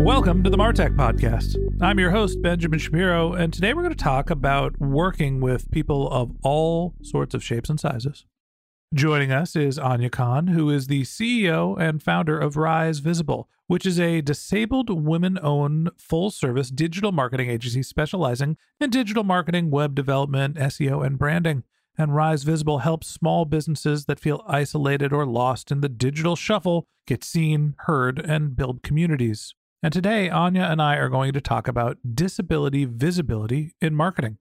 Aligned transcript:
Welcome 0.00 0.42
to 0.44 0.50
the 0.50 0.56
Martech 0.56 0.96
Podcast. 0.96 1.56
I'm 1.82 1.98
your 1.98 2.10
host, 2.10 2.40
Benjamin 2.40 2.78
Shapiro, 2.78 3.34
and 3.34 3.52
today 3.52 3.74
we're 3.74 3.82
going 3.82 3.94
to 3.94 4.02
talk 4.02 4.30
about 4.30 4.80
working 4.80 5.42
with 5.42 5.70
people 5.70 6.10
of 6.10 6.32
all 6.42 6.94
sorts 7.02 7.34
of 7.34 7.44
shapes 7.44 7.68
and 7.68 7.78
sizes. 7.78 8.24
Joining 8.94 9.30
us 9.30 9.54
is 9.54 9.78
Anya 9.78 10.08
Khan, 10.08 10.46
who 10.48 10.70
is 10.70 10.86
the 10.86 11.02
CEO 11.02 11.78
and 11.78 12.02
founder 12.02 12.38
of 12.38 12.56
Rise 12.56 13.00
Visible, 13.00 13.46
which 13.66 13.84
is 13.84 14.00
a 14.00 14.22
disabled 14.22 14.88
women 14.88 15.38
owned 15.42 15.90
full 15.98 16.30
service 16.30 16.70
digital 16.70 17.12
marketing 17.12 17.50
agency 17.50 17.82
specializing 17.82 18.56
in 18.80 18.88
digital 18.88 19.22
marketing, 19.22 19.70
web 19.70 19.94
development, 19.94 20.56
SEO, 20.56 21.04
and 21.04 21.18
branding. 21.18 21.62
And 21.98 22.14
Rise 22.14 22.44
Visible 22.44 22.78
helps 22.78 23.06
small 23.06 23.44
businesses 23.44 24.06
that 24.06 24.18
feel 24.18 24.42
isolated 24.48 25.12
or 25.12 25.26
lost 25.26 25.70
in 25.70 25.82
the 25.82 25.90
digital 25.90 26.36
shuffle 26.36 26.86
get 27.06 27.22
seen, 27.22 27.74
heard, 27.80 28.18
and 28.18 28.56
build 28.56 28.82
communities. 28.82 29.54
And 29.82 29.94
today, 29.94 30.28
Anya 30.28 30.64
and 30.64 30.82
I 30.82 30.96
are 30.96 31.08
going 31.08 31.32
to 31.32 31.40
talk 31.40 31.66
about 31.66 31.96
disability 32.14 32.84
visibility 32.84 33.74
in 33.80 33.94
marketing. 33.94 34.36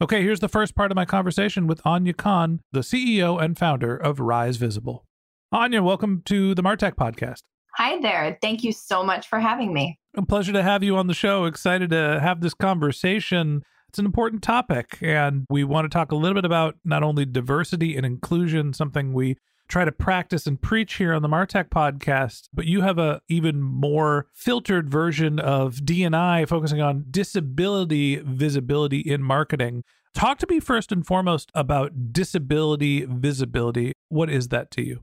Okay, 0.00 0.22
here's 0.22 0.38
the 0.38 0.48
first 0.48 0.76
part 0.76 0.92
of 0.92 0.94
my 0.94 1.04
conversation 1.04 1.66
with 1.66 1.84
Anya 1.84 2.12
Khan, 2.12 2.60
the 2.70 2.80
CEO 2.80 3.42
and 3.42 3.58
founder 3.58 3.96
of 3.96 4.20
Rise 4.20 4.58
Visible. 4.58 5.04
Anya, 5.50 5.82
welcome 5.82 6.22
to 6.26 6.54
the 6.54 6.62
Martech 6.62 6.94
podcast. 6.94 7.42
Hi 7.78 8.00
there. 8.00 8.38
Thank 8.40 8.62
you 8.62 8.70
so 8.70 9.02
much 9.02 9.26
for 9.26 9.40
having 9.40 9.74
me. 9.74 9.98
A 10.16 10.24
pleasure 10.24 10.52
to 10.52 10.62
have 10.62 10.84
you 10.84 10.96
on 10.96 11.08
the 11.08 11.14
show. 11.14 11.46
Excited 11.46 11.90
to 11.90 12.20
have 12.20 12.40
this 12.40 12.54
conversation. 12.54 13.62
It's 13.88 13.98
an 13.98 14.06
important 14.06 14.40
topic, 14.40 14.98
and 15.02 15.46
we 15.50 15.64
want 15.64 15.86
to 15.86 15.88
talk 15.88 16.12
a 16.12 16.16
little 16.16 16.36
bit 16.36 16.44
about 16.44 16.76
not 16.84 17.02
only 17.02 17.26
diversity 17.26 17.96
and 17.96 18.06
inclusion, 18.06 18.72
something 18.72 19.12
we 19.14 19.34
try 19.70 19.84
to 19.84 19.92
practice 19.92 20.46
and 20.46 20.60
preach 20.60 20.94
here 20.94 21.14
on 21.14 21.22
the 21.22 21.28
Martech 21.28 21.70
podcast, 21.70 22.48
but 22.52 22.66
you 22.66 22.80
have 22.82 22.98
a 22.98 23.22
even 23.28 23.62
more 23.62 24.26
filtered 24.34 24.90
version 24.90 25.38
of 25.38 25.76
DNI 25.76 26.46
focusing 26.48 26.80
on 26.80 27.06
disability 27.10 28.16
visibility 28.16 28.98
in 28.98 29.22
marketing. 29.22 29.84
Talk 30.12 30.38
to 30.38 30.46
me 30.50 30.58
first 30.58 30.90
and 30.90 31.06
foremost 31.06 31.52
about 31.54 32.12
disability 32.12 33.06
visibility. 33.08 33.92
What 34.08 34.28
is 34.28 34.48
that 34.48 34.70
to 34.72 34.82
you? 34.82 35.02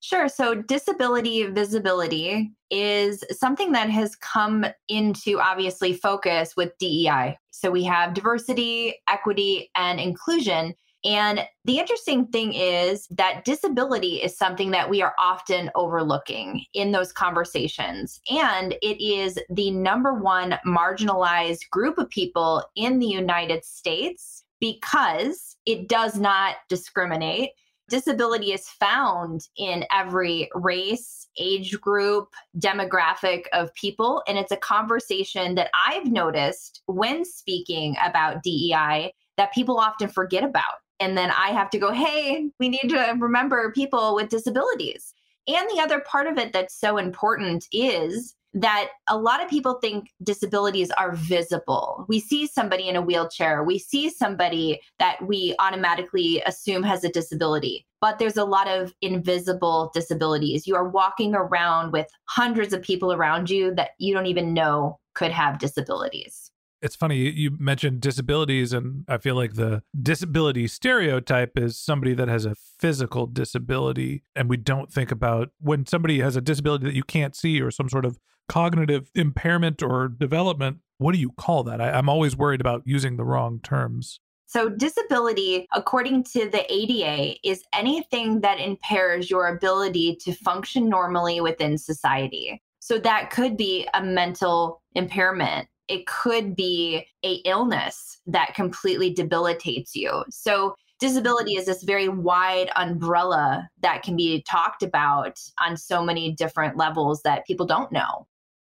Sure. 0.00 0.28
So, 0.28 0.54
disability 0.54 1.44
visibility 1.44 2.52
is 2.70 3.24
something 3.30 3.72
that 3.72 3.88
has 3.88 4.14
come 4.16 4.66
into 4.86 5.40
obviously 5.40 5.94
focus 5.94 6.54
with 6.56 6.76
DEI. 6.78 7.38
So, 7.50 7.70
we 7.70 7.84
have 7.84 8.12
diversity, 8.12 8.96
equity, 9.08 9.70
and 9.74 9.98
inclusion. 9.98 10.74
And 11.04 11.46
the 11.66 11.78
interesting 11.78 12.26
thing 12.28 12.54
is 12.54 13.06
that 13.10 13.44
disability 13.44 14.22
is 14.22 14.36
something 14.36 14.70
that 14.70 14.88
we 14.88 15.02
are 15.02 15.14
often 15.18 15.70
overlooking 15.74 16.64
in 16.72 16.92
those 16.92 17.12
conversations. 17.12 18.20
And 18.30 18.74
it 18.80 19.04
is 19.04 19.38
the 19.50 19.70
number 19.70 20.14
one 20.14 20.58
marginalized 20.66 21.68
group 21.70 21.98
of 21.98 22.08
people 22.08 22.64
in 22.74 23.00
the 23.00 23.06
United 23.06 23.64
States 23.64 24.44
because 24.60 25.56
it 25.66 25.88
does 25.88 26.18
not 26.18 26.56
discriminate. 26.70 27.50
Disability 27.90 28.52
is 28.52 28.66
found 28.66 29.42
in 29.58 29.84
every 29.92 30.48
race, 30.54 31.28
age 31.38 31.78
group, 31.82 32.28
demographic 32.58 33.44
of 33.52 33.74
people. 33.74 34.22
And 34.26 34.38
it's 34.38 34.52
a 34.52 34.56
conversation 34.56 35.54
that 35.56 35.68
I've 35.86 36.10
noticed 36.10 36.80
when 36.86 37.26
speaking 37.26 37.94
about 38.02 38.42
DEI 38.42 39.12
that 39.36 39.52
people 39.52 39.78
often 39.78 40.08
forget 40.08 40.44
about 40.44 40.76
and 41.04 41.18
then 41.18 41.30
I 41.30 41.48
have 41.48 41.68
to 41.70 41.78
go, 41.78 41.92
hey, 41.92 42.48
we 42.58 42.70
need 42.70 42.88
to 42.88 43.14
remember 43.18 43.70
people 43.72 44.14
with 44.14 44.30
disabilities. 44.30 45.12
And 45.46 45.68
the 45.68 45.82
other 45.82 46.00
part 46.00 46.26
of 46.26 46.38
it 46.38 46.54
that's 46.54 46.74
so 46.74 46.96
important 46.96 47.66
is 47.72 48.34
that 48.54 48.88
a 49.08 49.18
lot 49.18 49.42
of 49.42 49.50
people 49.50 49.74
think 49.74 50.08
disabilities 50.22 50.90
are 50.92 51.14
visible. 51.14 52.06
We 52.08 52.20
see 52.20 52.46
somebody 52.46 52.88
in 52.88 52.96
a 52.96 53.02
wheelchair, 53.02 53.62
we 53.62 53.78
see 53.78 54.08
somebody 54.08 54.80
that 54.98 55.18
we 55.26 55.54
automatically 55.58 56.42
assume 56.46 56.82
has 56.84 57.04
a 57.04 57.10
disability, 57.10 57.86
but 58.00 58.18
there's 58.18 58.38
a 58.38 58.44
lot 58.46 58.66
of 58.66 58.94
invisible 59.02 59.90
disabilities. 59.92 60.66
You 60.66 60.74
are 60.74 60.88
walking 60.88 61.34
around 61.34 61.92
with 61.92 62.06
hundreds 62.26 62.72
of 62.72 62.80
people 62.80 63.12
around 63.12 63.50
you 63.50 63.74
that 63.74 63.90
you 63.98 64.14
don't 64.14 64.26
even 64.26 64.54
know 64.54 64.98
could 65.14 65.32
have 65.32 65.58
disabilities 65.58 66.50
it's 66.84 66.94
funny 66.94 67.16
you 67.16 67.50
mentioned 67.58 68.00
disabilities 68.00 68.72
and 68.72 69.04
i 69.08 69.16
feel 69.16 69.34
like 69.34 69.54
the 69.54 69.82
disability 70.00 70.68
stereotype 70.68 71.58
is 71.58 71.78
somebody 71.78 72.12
that 72.12 72.28
has 72.28 72.44
a 72.44 72.54
physical 72.54 73.26
disability 73.26 74.22
and 74.36 74.50
we 74.50 74.56
don't 74.56 74.92
think 74.92 75.10
about 75.10 75.48
when 75.58 75.86
somebody 75.86 76.20
has 76.20 76.36
a 76.36 76.42
disability 76.42 76.84
that 76.84 76.94
you 76.94 77.02
can't 77.02 77.34
see 77.34 77.60
or 77.60 77.70
some 77.70 77.88
sort 77.88 78.04
of 78.04 78.18
cognitive 78.48 79.10
impairment 79.14 79.82
or 79.82 80.08
development 80.08 80.76
what 80.98 81.14
do 81.14 81.18
you 81.18 81.30
call 81.30 81.64
that 81.64 81.80
I, 81.80 81.92
i'm 81.92 82.10
always 82.10 82.36
worried 82.36 82.60
about 82.60 82.82
using 82.84 83.16
the 83.16 83.24
wrong 83.24 83.60
terms 83.62 84.20
so, 84.46 84.68
disability, 84.68 85.66
according 85.72 86.24
to 86.24 86.48
the 86.48 86.64
ADA, 86.72 87.38
is 87.42 87.64
anything 87.72 88.42
that 88.42 88.60
impairs 88.60 89.28
your 89.28 89.48
ability 89.48 90.16
to 90.20 90.32
function 90.32 90.88
normally 90.88 91.40
within 91.40 91.76
society. 91.76 92.62
So, 92.78 92.98
that 92.98 93.30
could 93.30 93.56
be 93.56 93.88
a 93.94 94.04
mental 94.04 94.80
impairment, 94.94 95.66
it 95.88 96.06
could 96.06 96.56
be 96.56 97.06
a 97.24 97.34
illness 97.44 98.20
that 98.26 98.54
completely 98.54 99.12
debilitates 99.12 99.94
you. 99.94 100.24
So 100.30 100.74
disability 101.00 101.56
is 101.56 101.66
this 101.66 101.82
very 101.82 102.08
wide 102.08 102.70
umbrella 102.76 103.68
that 103.82 104.02
can 104.02 104.16
be 104.16 104.42
talked 104.48 104.82
about 104.82 105.38
on 105.60 105.76
so 105.76 106.02
many 106.02 106.32
different 106.32 106.76
levels 106.76 107.22
that 107.22 107.46
people 107.46 107.66
don't 107.66 107.92
know. 107.92 108.26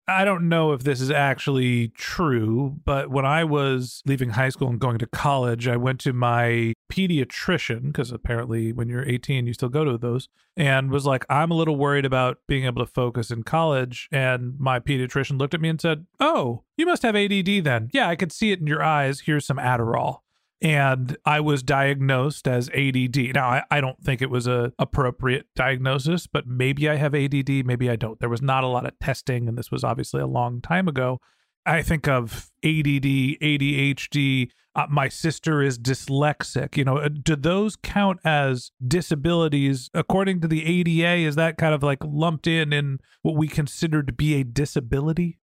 I 0.09 0.25
don't 0.25 0.49
know 0.49 0.73
if 0.73 0.83
this 0.83 1.01
is 1.01 1.11
actually 1.11 1.89
true, 1.89 2.81
but 2.85 3.11
when 3.11 3.25
I 3.25 3.45
was 3.45 4.03
leaving 4.05 4.31
high 4.31 4.49
school 4.49 4.69
and 4.69 4.81
going 4.81 4.99
to 4.99 5.07
college, 5.07 5.69
I 5.69 5.77
went 5.77 6.01
to 6.01 6.13
my 6.13 6.73
pediatrician 6.93 7.87
because 7.87 8.11
apparently 8.11 8.73
when 8.73 8.89
you're 8.89 9.09
18, 9.09 9.47
you 9.47 9.53
still 9.53 9.69
go 9.69 9.85
to 9.85 9.97
those, 9.97 10.29
and 10.57 10.91
was 10.91 11.07
like, 11.07 11.25
I'm 11.31 11.51
a 11.51 11.55
little 11.55 11.77
worried 11.77 12.05
about 12.05 12.39
being 12.49 12.65
able 12.65 12.85
to 12.85 12.93
focus 12.93 13.31
in 13.31 13.45
college. 13.45 14.09
And 14.11 14.59
my 14.59 14.81
pediatrician 14.81 15.39
looked 15.39 15.55
at 15.55 15.61
me 15.61 15.69
and 15.69 15.81
said, 15.81 16.07
Oh, 16.21 16.65
you 16.77 16.85
must 16.85 17.03
have 17.03 17.17
ADD 17.17 17.65
then. 17.65 17.89
Yeah, 17.93 18.09
I 18.09 18.17
could 18.17 18.33
see 18.33 18.51
it 18.51 18.61
in 18.61 18.67
your 18.67 18.83
eyes. 18.83 19.21
Here's 19.21 19.47
some 19.47 19.59
Adderall 19.59 20.22
and 20.63 21.17
I 21.25 21.41
was 21.41 21.63
diagnosed 21.63 22.47
as 22.47 22.71
ADD. 22.71 23.35
Now, 23.35 23.49
I, 23.49 23.63
I 23.71 23.81
don't 23.81 24.01
think 24.03 24.23
it 24.23 24.31
was 24.31 24.47
a 24.47 24.73
appropriate 24.79 25.47
diagnosis, 25.57 26.29
but 26.29 26.47
maybe 26.47 26.89
I 26.89 26.95
have 26.97 27.15
ADD, 27.15 27.67
maybe 27.67 27.91
I 27.91 27.97
don't. 27.97 28.21
There 28.21 28.29
was 28.29 28.43
not 28.43 28.63
a 28.63 28.69
lot 28.69 28.87
of 28.87 28.97
testing, 29.01 29.49
and 29.49 29.59
this 29.59 29.73
was 29.73 29.83
obviously 29.83 30.21
a 30.21 30.27
long 30.27 30.61
time 30.61 30.87
ago. 30.87 31.19
I 31.67 31.83
think 31.83 32.09
of 32.09 32.51
ADD, 32.65 33.39
ADHD. 33.43 34.51
Uh, 34.75 34.87
my 34.89 35.09
sister 35.09 35.63
is 35.63 35.79
dyslexic. 35.79 36.77
You 36.77 36.85
know, 36.85 36.99
uh, 36.99 37.09
do 37.09 37.37
those 37.37 37.77
count 37.77 38.21
as 38.25 38.71
disabilities 38.87 39.91
according 39.95 40.41
to 40.41 40.49
the 40.49 40.65
ADA? 40.65 41.27
Is 41.27 41.37
that 41.37 41.59
kind 41.59 41.75
of 41.75 41.83
like 41.83 41.99
lumped 42.05 42.47
in 42.47 42.73
in 42.73 42.99
what 43.23 43.37
we 43.37 43.49
consider 43.49 44.03
to 44.03 44.13
be 44.13 44.41
a 44.41 44.45
disability? 44.45 45.39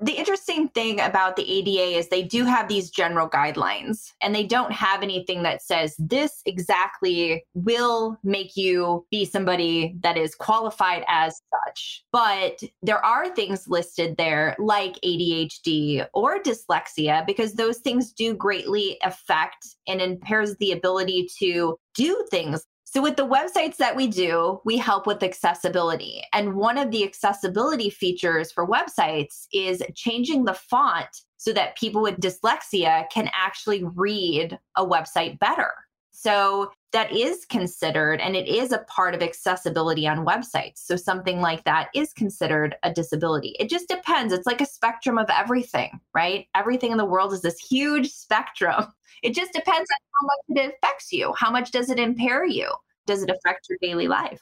The 0.00 0.12
interesting 0.12 0.68
thing 0.68 1.00
about 1.00 1.36
the 1.36 1.50
ADA 1.50 1.98
is 1.98 2.08
they 2.08 2.22
do 2.22 2.44
have 2.44 2.68
these 2.68 2.90
general 2.90 3.28
guidelines 3.28 4.12
and 4.22 4.34
they 4.34 4.44
don't 4.44 4.72
have 4.72 5.02
anything 5.02 5.42
that 5.42 5.62
says 5.62 5.94
this 5.98 6.40
exactly 6.46 7.44
will 7.54 8.18
make 8.24 8.56
you 8.56 9.04
be 9.10 9.26
somebody 9.26 9.94
that 10.00 10.16
is 10.16 10.34
qualified 10.34 11.04
as 11.06 11.42
such. 11.66 12.04
But 12.12 12.62
there 12.82 13.04
are 13.04 13.34
things 13.34 13.68
listed 13.68 14.16
there 14.16 14.56
like 14.58 14.94
ADHD 15.04 16.06
or 16.14 16.42
dyslexia 16.42 17.26
because 17.26 17.54
those 17.54 17.78
things 17.78 18.12
do 18.12 18.32
greatly 18.34 18.96
affect 19.02 19.76
and 19.86 20.00
impairs 20.00 20.56
the 20.56 20.72
ability 20.72 21.28
to 21.40 21.78
do 21.94 22.24
things 22.30 22.64
so, 22.92 23.00
with 23.00 23.14
the 23.14 23.24
websites 23.24 23.76
that 23.76 23.94
we 23.94 24.08
do, 24.08 24.60
we 24.64 24.76
help 24.76 25.06
with 25.06 25.22
accessibility. 25.22 26.24
And 26.32 26.56
one 26.56 26.76
of 26.76 26.90
the 26.90 27.04
accessibility 27.04 27.88
features 27.88 28.50
for 28.50 28.66
websites 28.66 29.46
is 29.52 29.80
changing 29.94 30.44
the 30.44 30.54
font 30.54 31.06
so 31.36 31.52
that 31.52 31.76
people 31.76 32.02
with 32.02 32.18
dyslexia 32.18 33.08
can 33.08 33.30
actually 33.32 33.84
read 33.84 34.58
a 34.76 34.84
website 34.84 35.38
better. 35.38 35.70
So, 36.10 36.72
that 36.92 37.12
is 37.12 37.44
considered 37.44 38.20
and 38.20 38.34
it 38.34 38.48
is 38.48 38.72
a 38.72 38.78
part 38.88 39.14
of 39.14 39.22
accessibility 39.22 40.06
on 40.08 40.26
websites. 40.26 40.78
So, 40.78 40.96
something 40.96 41.40
like 41.40 41.64
that 41.64 41.88
is 41.94 42.12
considered 42.12 42.76
a 42.82 42.92
disability. 42.92 43.56
It 43.58 43.68
just 43.68 43.88
depends. 43.88 44.32
It's 44.32 44.46
like 44.46 44.60
a 44.60 44.66
spectrum 44.66 45.18
of 45.18 45.30
everything, 45.30 46.00
right? 46.14 46.46
Everything 46.54 46.92
in 46.92 46.98
the 46.98 47.04
world 47.04 47.32
is 47.32 47.42
this 47.42 47.58
huge 47.58 48.10
spectrum. 48.10 48.86
It 49.22 49.34
just 49.34 49.52
depends 49.52 49.86
on 49.90 49.98
how 50.14 50.26
much 50.56 50.64
it 50.64 50.74
affects 50.74 51.12
you. 51.12 51.34
How 51.36 51.50
much 51.50 51.72
does 51.72 51.90
it 51.90 51.98
impair 51.98 52.46
you? 52.46 52.72
Does 53.06 53.22
it 53.22 53.28
affect 53.28 53.68
your 53.68 53.76
daily 53.82 54.08
life? 54.08 54.40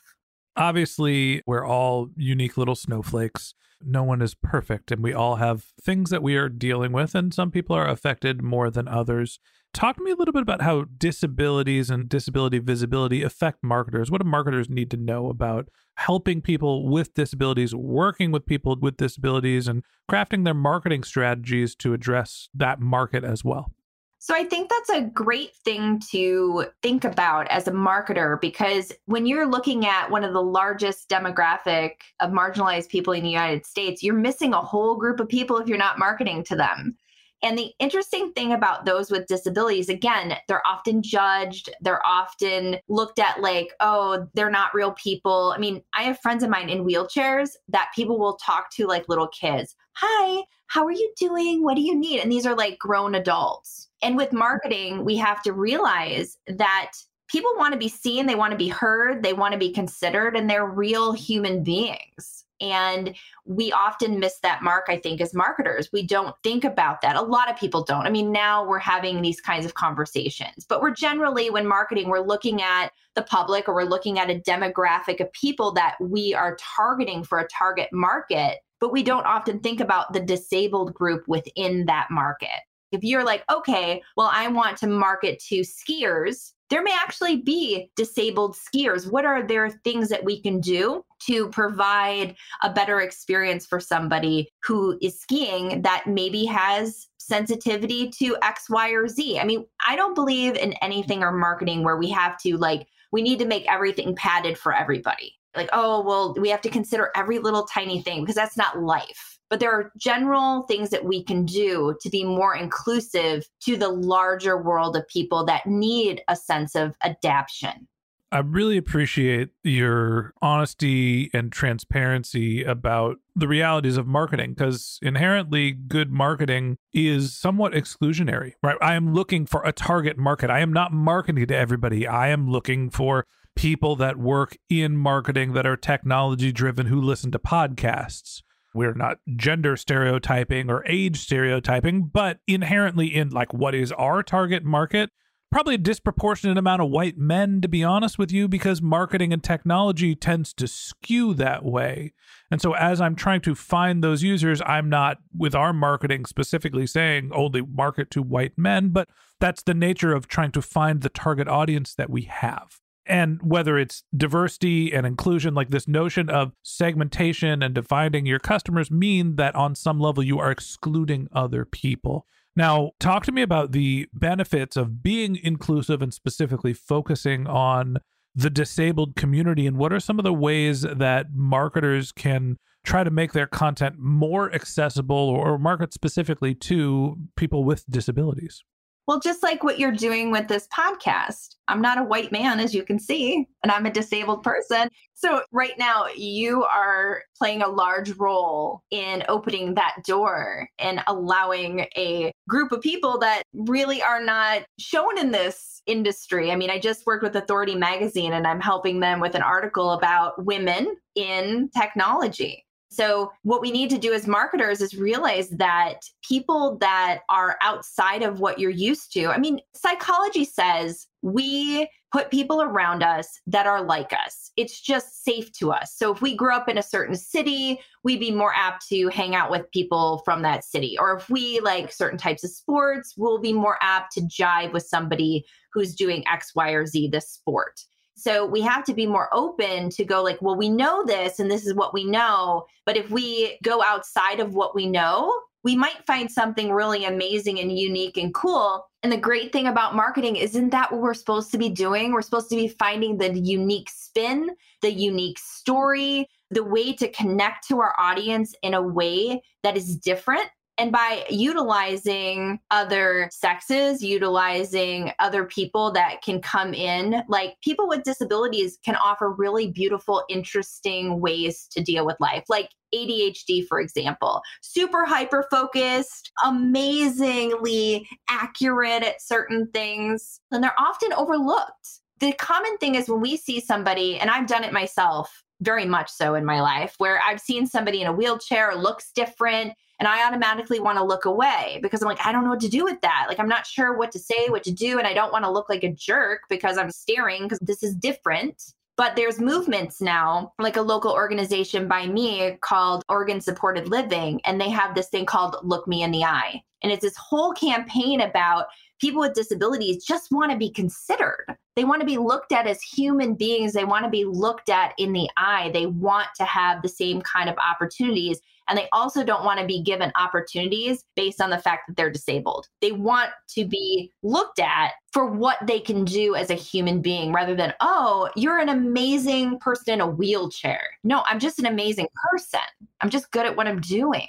Obviously, 0.55 1.43
we're 1.47 1.67
all 1.67 2.11
unique 2.17 2.57
little 2.57 2.77
snowflakes. 2.77 3.55
No 3.85 4.05
one 4.05 4.23
is 4.23 4.35
perfect, 4.35 4.93
and 4.93 5.03
we 5.03 5.13
all 5.13 5.37
have 5.37 5.65
things 5.83 6.11
that 6.11 6.23
we 6.23 6.37
are 6.37 6.49
dealing 6.49 6.93
with, 6.93 7.17
and 7.17 7.35
some 7.35 7.51
people 7.51 7.75
are 7.75 7.89
affected 7.89 8.41
more 8.41 8.71
than 8.71 8.87
others. 8.87 9.41
Talk 9.75 9.97
to 9.97 10.03
me 10.03 10.11
a 10.11 10.17
little 10.17 10.33
bit 10.33 10.43
about 10.43 10.63
how 10.63 10.87
disabilities 10.97 11.91
and 11.91 12.09
disability 12.09 12.59
visibility 12.59 13.23
affect 13.23 13.63
marketers. 13.63 14.11
What 14.11 14.23
do 14.23 14.29
marketers 14.29 14.69
need 14.69 14.91
to 14.91 14.97
know 14.97 15.29
about 15.29 15.69
helping 15.97 16.41
people 16.41 16.89
with 16.89 17.15
disabilities, 17.15 17.75
working 17.75 18.33
with 18.33 18.47
people 18.47 18.77
with 18.81 18.97
disabilities, 18.97 19.69
and 19.69 19.85
crafting 20.11 20.45
their 20.45 20.55
marketing 20.55 21.05
strategies 21.05 21.75
to 21.77 21.93
address 21.93 22.49
that 22.55 22.81
market 22.81 23.25
as 23.25 23.45
well? 23.45 23.73
So 24.21 24.35
I 24.35 24.45
think 24.45 24.69
that's 24.69 24.91
a 24.91 25.03
great 25.03 25.55
thing 25.65 26.01
to 26.11 26.67
think 26.83 27.05
about 27.05 27.47
as 27.49 27.69
a 27.69 27.73
marketer 27.73 28.41
because 28.41 28.93
when 29.05 29.27
you're 29.27 29.47
looking 29.47 29.87
at 29.87 30.11
one 30.11 30.25
of 30.25 30.33
the 30.33 30.43
largest 30.43 31.09
demographic 31.09 31.93
of 32.19 32.33
marginalized 32.33 32.89
people 32.89 33.13
in 33.13 33.23
the 33.23 33.31
United 33.31 33.65
States, 33.65 34.03
you're 34.03 34.15
missing 34.15 34.55
a 34.55 34.61
whole 34.61 34.97
group 34.97 35.21
of 35.21 35.29
people 35.29 35.59
if 35.59 35.69
you're 35.69 35.79
not 35.79 36.01
marketing 36.01 36.43
to 36.45 36.57
them. 36.57 36.97
And 37.43 37.57
the 37.57 37.73
interesting 37.79 38.33
thing 38.33 38.53
about 38.53 38.85
those 38.85 39.11
with 39.11 39.27
disabilities, 39.27 39.89
again, 39.89 40.37
they're 40.49 40.67
often 40.67 41.03
judged. 41.03 41.71
They're 41.81 42.05
often 42.05 42.79
looked 42.89 43.19
at 43.19 43.41
like, 43.41 43.73
oh, 43.81 44.27
they're 44.35 44.51
not 44.51 44.75
real 44.75 44.93
people. 44.93 45.53
I 45.55 45.59
mean, 45.59 45.83
I 45.95 46.03
have 46.03 46.19
friends 46.19 46.43
of 46.43 46.51
mine 46.51 46.69
in 46.69 46.85
wheelchairs 46.85 47.51
that 47.69 47.93
people 47.95 48.19
will 48.19 48.37
talk 48.37 48.71
to 48.73 48.87
like 48.87 49.09
little 49.09 49.29
kids. 49.29 49.77
Hi, 49.93 50.43
how 50.67 50.85
are 50.85 50.93
you 50.93 51.13
doing? 51.17 51.63
What 51.63 51.77
do 51.77 51.83
you 51.83 51.95
need? 51.95 52.21
And 52.21 52.31
these 52.31 52.47
are 52.47 52.57
like 52.57 52.79
grown 52.79 53.15
adults. 53.15 53.89
And 54.03 54.17
with 54.17 54.33
marketing, 54.33 55.05
we 55.05 55.17
have 55.17 55.43
to 55.43 55.53
realize 55.53 56.39
that 56.47 56.93
people 57.29 57.51
want 57.57 57.73
to 57.73 57.79
be 57.79 57.89
seen, 57.89 58.27
they 58.27 58.35
want 58.35 58.53
to 58.53 58.59
be 58.59 58.69
heard, 58.69 59.23
they 59.23 59.33
want 59.33 59.53
to 59.53 59.59
be 59.59 59.73
considered, 59.73 60.37
and 60.37 60.49
they're 60.49 60.67
real 60.67 61.13
human 61.13 61.63
beings. 61.63 62.45
And 62.61 63.15
we 63.45 63.71
often 63.73 64.19
miss 64.19 64.39
that 64.41 64.63
mark, 64.63 64.87
I 64.89 64.97
think, 64.99 65.21
as 65.21 65.35
marketers. 65.35 65.89
We 65.93 66.07
don't 66.07 66.35
think 66.43 66.65
about 66.65 67.01
that. 67.03 67.17
A 67.17 67.23
lot 67.23 67.51
of 67.51 67.57
people 67.57 67.85
don't. 67.85 68.07
I 68.07 68.11
mean, 68.11 68.33
now 68.33 68.67
we're 68.67 68.79
having 68.79 69.23
these 69.23 69.41
kinds 69.41 69.65
of 69.65 69.75
conversations, 69.75 70.67
but 70.69 70.81
we're 70.81 70.95
generally, 70.95 71.51
when 71.51 71.67
marketing, 71.67 72.09
we're 72.09 72.19
looking 72.21 72.61
at 72.63 72.91
the 73.15 73.23
public 73.23 73.69
or 73.69 73.75
we're 73.75 73.85
looking 73.85 74.19
at 74.19 74.31
a 74.31 74.41
demographic 74.41 75.21
of 75.21 75.33
people 75.33 75.73
that 75.73 75.97
we 76.01 76.35
are 76.35 76.57
targeting 76.61 77.25
for 77.25 77.39
a 77.39 77.49
target 77.49 77.89
market, 77.93 78.59
but 78.81 78.93
we 78.93 79.03
don't 79.03 79.27
often 79.27 79.61
think 79.61 79.81
about 79.81 80.13
the 80.13 80.21
disabled 80.21 80.95
group 80.95 81.27
within 81.27 81.87
that 81.87 82.09
market. 82.11 82.61
If 82.91 83.05
you're 83.05 83.25
like, 83.25 83.45
okay, 83.51 84.03
well, 84.17 84.31
I 84.33 84.49
want 84.49 84.79
to 84.79 84.87
market 84.87 85.41
to 85.49 85.61
skiers, 85.61 86.53
there 86.71 86.83
may 86.83 86.95
actually 86.95 87.37
be 87.37 87.91
disabled 87.97 88.57
skiers. 88.57 89.11
What 89.11 89.25
are 89.25 89.47
there 89.47 89.71
things 89.71 90.09
that 90.11 90.25
we 90.25 90.41
can 90.41 90.61
do 90.61 91.05
to 91.27 91.49
provide 91.49 92.37
a 92.63 92.71
better 92.71 93.01
experience 93.01 93.67
for 93.67 93.81
somebody 93.81 94.49
who 94.63 94.99
is 95.01 95.21
skiing 95.21 95.83
that 95.83 96.07
maybe 96.07 96.45
has 96.47 97.09
sensitivity 97.19 98.11
to 98.19 98.37
X, 98.43 98.69
Y, 98.69 98.91
or 98.91 99.09
Z? 99.09 99.39
I 99.39 99.45
mean, 99.45 99.65
I 99.87 99.97
don't 99.97 100.15
believe 100.15 100.57
in 100.57 100.75
anything 100.75 101.23
or 101.23 101.33
marketing 101.33 101.85
where 101.85 101.97
we 101.97 102.11
have 102.11 102.39
to 102.39 102.57
like, 102.57 102.87
we 103.13 103.23
need 103.23 103.39
to 103.39 103.47
make 103.47 103.67
everything 103.71 104.15
padded 104.15 104.59
for 104.59 104.75
everybody. 104.75 105.35
Like, 105.57 105.71
oh, 105.73 106.03
well, 106.03 106.35
we 106.35 106.51
have 106.51 106.61
to 106.63 106.69
consider 106.69 107.11
every 107.17 107.39
little 107.39 107.65
tiny 107.65 108.03
thing 108.03 108.21
because 108.21 108.37
that's 108.37 108.57
not 108.57 108.83
life 108.83 109.38
but 109.51 109.61
there 109.61 109.73
are 109.73 109.93
general 109.97 110.63
things 110.63 110.91
that 110.91 111.05
we 111.05 111.23
can 111.23 111.45
do 111.45 111.97
to 112.01 112.11
be 112.11 112.25
more 112.25 112.55
inclusive 112.55 113.49
to 113.61 113.77
the 113.77 113.89
larger 113.89 114.61
world 114.61 114.97
of 114.97 115.07
people 115.09 115.45
that 115.47 115.67
need 115.67 116.23
a 116.29 116.37
sense 116.37 116.75
of 116.75 116.97
adaptation. 117.03 117.89
I 118.31 118.41
really 118.41 118.77
appreciate 118.77 119.51
your 119.65 120.35
honesty 120.43 121.31
and 121.33 121.51
transparency 121.51 122.63
about 122.63 123.17
the 123.35 123.49
realities 123.49 123.97
of 123.97 124.07
marketing 124.07 124.53
because 124.53 124.99
inherently 125.01 125.73
good 125.73 126.13
marketing 126.13 126.77
is 126.93 127.35
somewhat 127.35 127.73
exclusionary, 127.73 128.53
right? 128.63 128.77
I 128.83 128.97
am 128.97 129.15
looking 129.15 129.47
for 129.47 129.63
a 129.65 129.73
target 129.73 130.19
market. 130.19 130.51
I 130.51 130.61
am 130.61 130.75
not 130.75 130.93
marketing 130.93 131.47
to 131.47 131.57
everybody. 131.57 132.07
I 132.07 132.29
am 132.29 132.51
looking 132.51 132.91
for 132.91 133.27
people 133.57 133.97
that 133.97 134.19
work 134.19 134.59
in 134.69 134.99
marketing 134.99 135.55
that 135.55 135.67
are 135.67 135.77
technology 135.77 136.53
driven 136.53 136.87
who 136.87 137.01
listen 137.01 137.31
to 137.31 137.39
podcasts 137.39 138.43
we're 138.75 138.95
not 138.95 139.19
gender 139.37 139.77
stereotyping 139.77 140.71
or 140.71 140.85
age 140.87 141.19
stereotyping, 141.19 142.11
but 142.13 142.39
inherently 142.47 143.15
in 143.15 143.31
like 143.31 143.53
what 143.55 143.75
is 143.75 143.93
our 143.93 144.23
target 144.23 144.65
market, 144.65 145.11
probably 145.51 145.75
a 145.75 145.79
disproportionate 145.79 146.59
amount 146.59 146.83
of 146.83 146.91
white 146.91 147.17
men, 147.17 147.61
to 147.61 147.69
be 147.69 147.83
honest 147.83 148.19
with 148.19 148.31
you, 148.31 148.49
because 148.49 148.83
marketing 148.83 149.33
and 149.33 149.43
technology 149.43 150.15
tends 150.15 150.53
to 150.55 150.69
skew 150.69 151.35
that 151.35 151.65
way. 151.65 152.13
And 152.51 152.61
so, 152.61 152.75
as 152.75 153.01
I'm 153.01 153.15
trying 153.15 153.41
to 153.43 153.55
find 153.55 154.03
those 154.03 154.23
users, 154.23 154.61
I'm 154.67 154.89
not 154.89 155.19
with 155.37 155.55
our 155.55 155.73
marketing 155.73 156.27
specifically 156.27 156.87
saying 156.87 157.31
only 157.35 157.63
market 157.63 158.11
to 158.13 158.23
white 158.23 158.57
men, 158.57 158.91
but 158.91 159.09
that's 159.41 159.63
the 159.63 159.75
nature 159.75 160.13
of 160.13 160.29
trying 160.29 160.53
to 160.53 160.63
find 160.63 161.01
the 161.01 161.09
target 161.09 161.49
audience 161.49 161.95
that 161.95 162.11
we 162.11 162.23
have 162.23 162.81
and 163.09 163.41
whether 163.43 163.79
it's 163.79 164.05
diversity 164.17 164.93
and 164.93 165.07
inclusion 165.07 165.55
like 165.55 165.71
this 165.71 165.89
notion 165.89 166.29
of 166.29 166.53
segmentation 166.63 167.63
and 167.63 167.75
defining 167.75 168.27
your 168.27 168.39
customers 168.39 168.91
mean 168.91 169.37
that 169.37 169.55
on 169.55 169.75
some 169.75 169.99
level 169.99 170.23
you 170.23 170.39
are 170.39 170.51
excluding 170.51 171.29
other 171.33 171.65
people. 171.65 172.27
Now 172.55 172.93
talk 173.01 173.25
to 173.25 173.33
me 173.33 173.43
about 173.43 173.73
the 173.73 174.09
benefits 174.13 174.77
of 174.77 175.03
being 175.03 175.37
inclusive 175.37 176.03
and 176.03 176.13
specifically 176.13 176.73
focusing 176.73 177.47
on 177.47 177.99
the 178.35 178.51
disabled 178.51 179.17
community 179.17 179.67
and 179.67 179.79
what 179.79 179.93
are 179.93 180.01
some 180.01 180.19
of 180.19 180.25
the 180.25 180.33
ways 180.33 180.83
that 180.83 181.27
marketers 181.33 182.13
can 182.13 182.59
try 182.85 183.03
to 183.03 183.11
make 183.11 183.33
their 183.33 183.47
content 183.47 183.97
more 183.99 184.53
accessible 184.55 185.17
or 185.17 185.59
market 185.59 185.93
specifically 185.93 186.55
to 186.55 187.17
people 187.37 187.65
with 187.65 187.85
disabilities 187.91 188.63
well, 189.09 189.19
just 189.19 189.43
like 189.43 189.65
what 189.65 189.79
you're 189.79 189.91
doing 189.91 190.31
with 190.31 190.49
this 190.49 190.69
podcast, 190.69 191.57
I'm 191.67 191.81
not 191.81 191.97
a 191.97 192.05
white 192.05 192.31
man, 192.31 192.61
as 192.61 192.75
you 192.75 192.85
can 192.85 192.99
see, 192.99 193.49
and 193.63 193.73
I'm 193.73 193.87
a 193.87 193.91
disabled 193.91 194.43
person. 194.43 194.91
So, 195.15 195.41
right 195.51 195.73
now, 195.79 196.09
you 196.15 196.65
are 196.65 197.23
playing 197.39 197.63
a 197.63 197.69
large 197.69 198.11
role 198.13 198.83
in 198.91 199.25
opening 199.27 199.75
that 199.75 199.97
door 200.07 200.69
and 200.79 201.03
allowing 201.07 201.87
a 201.97 202.31
group 202.51 202.71
of 202.71 202.83
people 202.83 203.19
that 203.21 203.45
really 203.55 204.03
are 204.03 204.23
not 204.23 204.65
shown 204.79 205.17
in 205.17 205.31
this 205.31 205.81
industry. 205.87 206.53
I 206.53 206.57
mean, 206.57 206.69
I 206.69 206.79
just 206.79 207.07
worked 207.07 207.23
with 207.23 207.35
Authority 207.35 207.77
Magazine 207.77 208.35
and 208.35 208.47
I'm 208.47 208.61
helping 208.61 209.01
them 209.01 209.21
with 209.21 209.35
an 209.35 209.43
article 209.43 209.93
about 209.93 210.45
women 210.45 210.95
in 211.15 211.71
technology. 211.75 212.67
So, 212.91 213.33
what 213.43 213.61
we 213.61 213.71
need 213.71 213.91
to 213.91 213.99
do 213.99 214.13
as 214.13 214.27
marketers 214.27 214.81
is 214.81 214.97
realize 214.97 215.51
that 215.51 216.01
people 216.27 216.79
that 216.79 217.21
are 217.29 217.57
outside 217.61 218.23
of 218.23 218.41
what 218.41 218.59
you're 218.59 218.71
used 218.71 219.13
to, 219.13 219.27
I 219.27 219.39
mean, 219.39 219.61
psychology 219.75 220.45
says 220.45 221.07
we 221.23 221.89
put 222.13 222.31
people 222.31 222.63
around 222.63 223.03
us 223.03 223.41
that 223.47 223.67
are 223.67 223.83
like 223.83 224.13
us. 224.13 224.51
It's 224.57 224.81
just 224.81 225.25
safe 225.25 225.53
to 225.53 225.73
us. 225.73 225.95
So 225.95 226.13
if 226.13 226.23
we 226.23 226.35
grew 226.35 226.55
up 226.55 226.69
in 226.69 226.79
a 226.79 226.83
certain 226.83 227.17
city, 227.17 227.81
we'd 228.03 228.21
be 228.21 228.31
more 228.31 228.55
apt 228.55 228.89
to 228.89 229.09
hang 229.09 229.35
out 229.35 229.51
with 229.51 229.71
people 229.73 230.23
from 230.25 230.43
that 230.43 230.65
city. 230.65 230.97
Or 230.99 231.17
if 231.17 231.29
we 231.29 231.61
like 231.61 231.93
certain 231.93 232.19
types 232.19 232.45
of 232.45 232.51
sports, 232.51 233.15
we'll 233.17 233.41
be 233.41 233.53
more 233.53 233.77
apt 233.83 234.13
to 234.15 234.23
jive 234.23 234.73
with 234.73 234.85
somebody 234.85 235.45
who's 235.73 235.95
doing 235.95 236.27
X, 236.27 236.55
Y, 236.55 236.71
or 236.71 236.87
Z, 236.87 237.09
this 237.09 237.29
sport. 237.29 237.79
So 238.19 238.45
we 238.45 238.61
have 238.63 238.85
to 238.85 238.95
be 238.95 239.07
more 239.07 239.29
open 239.33 239.91
to 239.91 240.05
go 240.05 240.23
like, 240.23 240.43
well, 240.43 240.57
we 240.57 240.69
know 240.69 241.05
this 241.05 241.39
and 241.39 241.51
this 241.51 241.65
is 241.65 241.75
what 241.75 241.95
we 241.95 242.05
know. 242.05 242.67
But 242.85 242.97
if 242.97 243.11
we 243.11 243.59
go 243.63 243.83
outside 243.83 244.41
of 244.41 244.55
what 244.55 244.75
we 244.75 244.87
know, 244.87 245.33
we 245.63 245.77
might 245.77 246.07
find 246.07 246.31
something 246.31 246.73
really 246.73 247.05
amazing 247.05 247.61
and 247.61 247.77
unique 247.77 248.17
and 248.17 248.35
cool. 248.35 248.87
And 249.03 249.13
the 249.13 249.17
great 249.17 249.53
thing 249.53 249.69
about 249.69 249.95
marketing 249.95 250.37
isn't 250.37 250.71
that 250.71 250.91
what 250.91 251.01
we're 251.01 251.15
supposed 251.15 251.53
to 251.53 251.59
be 251.59 251.69
doing? 251.69 252.13
We're 252.13 252.23
supposed 252.23 252.51
to 252.51 252.57
be 252.57 252.69
finding 252.69 253.19
the 253.19 253.39
unique 253.39 253.91
spin, 253.91 254.51
the 254.83 254.93
unique 254.93 255.39
story, 255.39 256.29
the 256.51 256.65
way 256.65 256.93
to 256.95 257.09
connect 257.13 257.69
to 257.69 257.81
our 257.81 257.95
audience 257.99 258.55
in 258.63 258.75
a 258.75 258.83
way 258.83 259.43
that 259.63 259.77
is 259.77 259.97
different 259.97 260.49
and 260.79 260.93
by 260.93 261.25
utilizing 261.29 262.61
other 262.71 263.29
sexes, 263.33 264.01
utilizing 264.01 265.13
other 265.19 265.45
people 265.45 265.91
that 265.93 266.23
can 266.23 266.41
come 266.41 266.73
in, 266.73 267.23
like 267.29 267.57
people 267.63 267.89
with 267.89 268.05
disabilities 268.05 268.79
can 268.85 268.95
offer 268.95 269.33
really 269.33 269.73
beautiful, 269.73 270.23
interesting 270.29 271.21
ways 271.21 271.67
to 271.73 271.83
deal 271.83 272.07
with 272.07 272.17
life. 272.21 272.45
Like 272.49 272.71
ADHD, 272.95 273.67
for 273.67 273.81
example, 273.81 274.41
super 274.63 275.05
hyper 275.05 275.47
focused, 275.51 276.31
amazingly 276.45 278.09
accurate 278.31 279.03
at 279.03 279.21
certain 279.21 279.69
things, 279.73 280.41
and 280.53 280.63
they're 280.63 280.79
often 280.79 281.13
overlooked. 281.13 282.01
The 282.21 282.33
common 282.35 282.79
thing 282.79 282.95
is 282.95 283.09
when 283.09 283.21
we 283.21 283.37
see 283.37 283.61
somebody, 283.61 284.19
and 284.19 284.31
I've 284.31 284.47
done 284.47 284.65
it 284.65 284.73
myself 284.73 285.43
very 285.61 285.85
much 285.85 286.09
so 286.09 286.37
in 286.37 286.45
my 286.45 286.61
life, 286.61 286.95
where 286.99 287.21
I've 287.21 287.41
seen 287.41 287.67
somebody 287.67 288.01
in 288.01 288.07
a 288.07 288.13
wheelchair 288.13 288.77
looks 288.77 289.11
different 289.13 289.75
and 289.99 290.07
I 290.07 290.27
automatically 290.27 290.79
want 290.79 290.97
to 290.99 291.05
look 291.05 291.25
away 291.25 291.81
because 291.83 292.03
I'm 292.03 292.09
like, 292.09 292.25
I 292.25 292.31
don't 292.31 292.45
know 292.45 292.51
what 292.51 292.61
to 292.61 292.69
do 292.69 292.85
with 292.85 293.01
that. 293.01 293.27
Like, 293.29 293.41
I'm 293.41 293.49
not 293.49 293.67
sure 293.67 293.97
what 293.97 294.13
to 294.13 294.19
say, 294.19 294.49
what 294.49 294.63
to 294.65 294.73
do. 294.73 294.99
And 294.99 295.07
I 295.07 295.13
don't 295.13 295.33
want 295.33 295.45
to 295.45 295.51
look 295.51 295.69
like 295.69 295.83
a 295.83 295.93
jerk 295.93 296.43
because 296.49 296.79
I'm 296.79 296.91
staring 296.91 297.43
because 297.45 297.59
this 297.61 297.83
is 297.83 297.97
different. 297.97 298.63
But 298.97 299.15
there's 299.17 299.41
movements 299.41 300.01
now, 300.01 300.53
like 300.59 300.77
a 300.77 300.83
local 300.83 301.13
organization 301.13 301.87
by 301.87 302.07
me 302.07 302.59
called 302.61 303.05
Oregon 303.09 303.41
Supported 303.41 303.89
Living. 303.89 304.41
And 304.45 304.61
they 304.61 304.71
have 304.71 304.95
this 304.95 305.09
thing 305.09 305.27
called 305.27 305.57
Look 305.63 305.87
Me 305.89 306.03
in 306.03 306.11
the 306.11 306.25
Eye. 306.25 306.63
And 306.83 306.93
it's 306.93 307.03
this 307.03 307.17
whole 307.17 307.53
campaign 307.53 308.21
about 308.21 308.67
people 309.01 309.21
with 309.21 309.35
disabilities 309.35 310.05
just 310.05 310.31
want 310.31 310.51
to 310.51 310.59
be 310.59 310.71
considered. 310.71 311.47
They 311.77 311.85
want 311.85 312.01
to 312.01 312.07
be 312.07 312.19
looked 312.19 312.53
at 312.53 312.67
as 312.67 312.83
human 312.83 313.35
beings. 313.35 313.73
They 313.73 313.85
want 313.85 314.05
to 314.05 314.11
be 314.11 314.25
looked 314.25 314.69
at 314.69 314.95
in 314.99 315.13
the 315.13 315.29
eye. 315.37 315.71
They 315.73 315.87
want 315.87 316.29
to 316.37 316.45
have 316.45 316.83
the 316.83 316.89
same 316.89 317.23
kind 317.23 317.49
of 317.49 317.57
opportunities. 317.59 318.41
And 318.69 318.77
they 318.77 318.89
also 318.93 319.25
don't 319.25 319.45
want 319.45 319.61
to 319.61 319.67
be 319.67 319.81
given 319.81 320.13
opportunities 320.15 321.05
based 321.17 321.41
on 321.41 321.51
the 321.51 321.59
fact 321.59 321.89
that 321.89 321.97
they're 321.97 322.11
disabled. 322.11 322.67
They 322.83 322.93
want 322.93 323.31
to 323.51 323.65
be 323.65 324.13
looked 324.23 324.59
at 324.59 324.93
for 325.13 325.27
what 325.27 325.57
they 325.67 325.81
can 325.81 326.05
do 326.05 326.35
as 326.35 326.51
a 326.51 326.55
human 326.55 327.01
being 327.01 327.33
rather 327.33 327.55
than, 327.55 327.73
oh, 327.81 328.29
you're 328.37 328.59
an 328.59 328.69
amazing 328.69 329.59
person 329.61 329.95
in 329.95 330.01
a 330.03 330.07
wheelchair. 330.07 330.83
No, 331.03 331.23
I'm 331.27 331.39
just 331.39 331.59
an 331.59 331.67
amazing 331.67 332.09
person. 332.31 332.61
I'm 333.01 333.09
just 333.09 333.31
good 333.31 333.47
at 333.47 333.57
what 333.57 333.67
I'm 333.67 333.81
doing. 333.81 334.29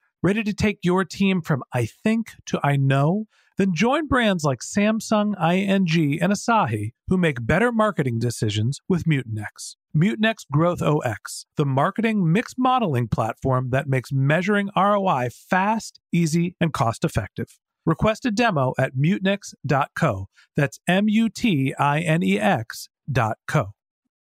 Ready 0.23 0.43
to 0.43 0.53
take 0.53 0.77
your 0.83 1.03
team 1.03 1.41
from 1.41 1.63
I 1.73 1.87
think 1.87 2.33
to 2.45 2.59
I 2.63 2.75
know? 2.75 3.25
Then 3.57 3.73
join 3.73 4.07
brands 4.07 4.43
like 4.43 4.59
Samsung, 4.59 5.33
ING, 5.41 6.21
and 6.21 6.31
Asahi 6.31 6.93
who 7.07 7.17
make 7.17 7.47
better 7.47 7.71
marketing 7.71 8.19
decisions 8.19 8.79
with 8.87 9.05
Mutinex. 9.05 9.77
Mutinex 9.97 10.45
Growth 10.51 10.83
OS, 10.83 11.47
the 11.55 11.65
marketing 11.65 12.31
mix 12.31 12.53
modeling 12.55 13.07
platform 13.07 13.71
that 13.71 13.89
makes 13.89 14.11
measuring 14.11 14.69
ROI 14.77 15.29
fast, 15.31 15.99
easy, 16.11 16.55
and 16.61 16.71
cost 16.71 17.03
effective. 17.03 17.57
Request 17.83 18.23
a 18.27 18.31
demo 18.31 18.73
at 18.77 18.95
mutinex.co. 18.95 20.27
That's 20.55 20.79
M 20.87 21.09
U 21.09 21.29
T 21.29 21.73
I 21.79 21.99
N 21.99 22.21
E 22.21 22.39
X 22.39 22.89
dot 23.11 23.39
co. 23.47 23.73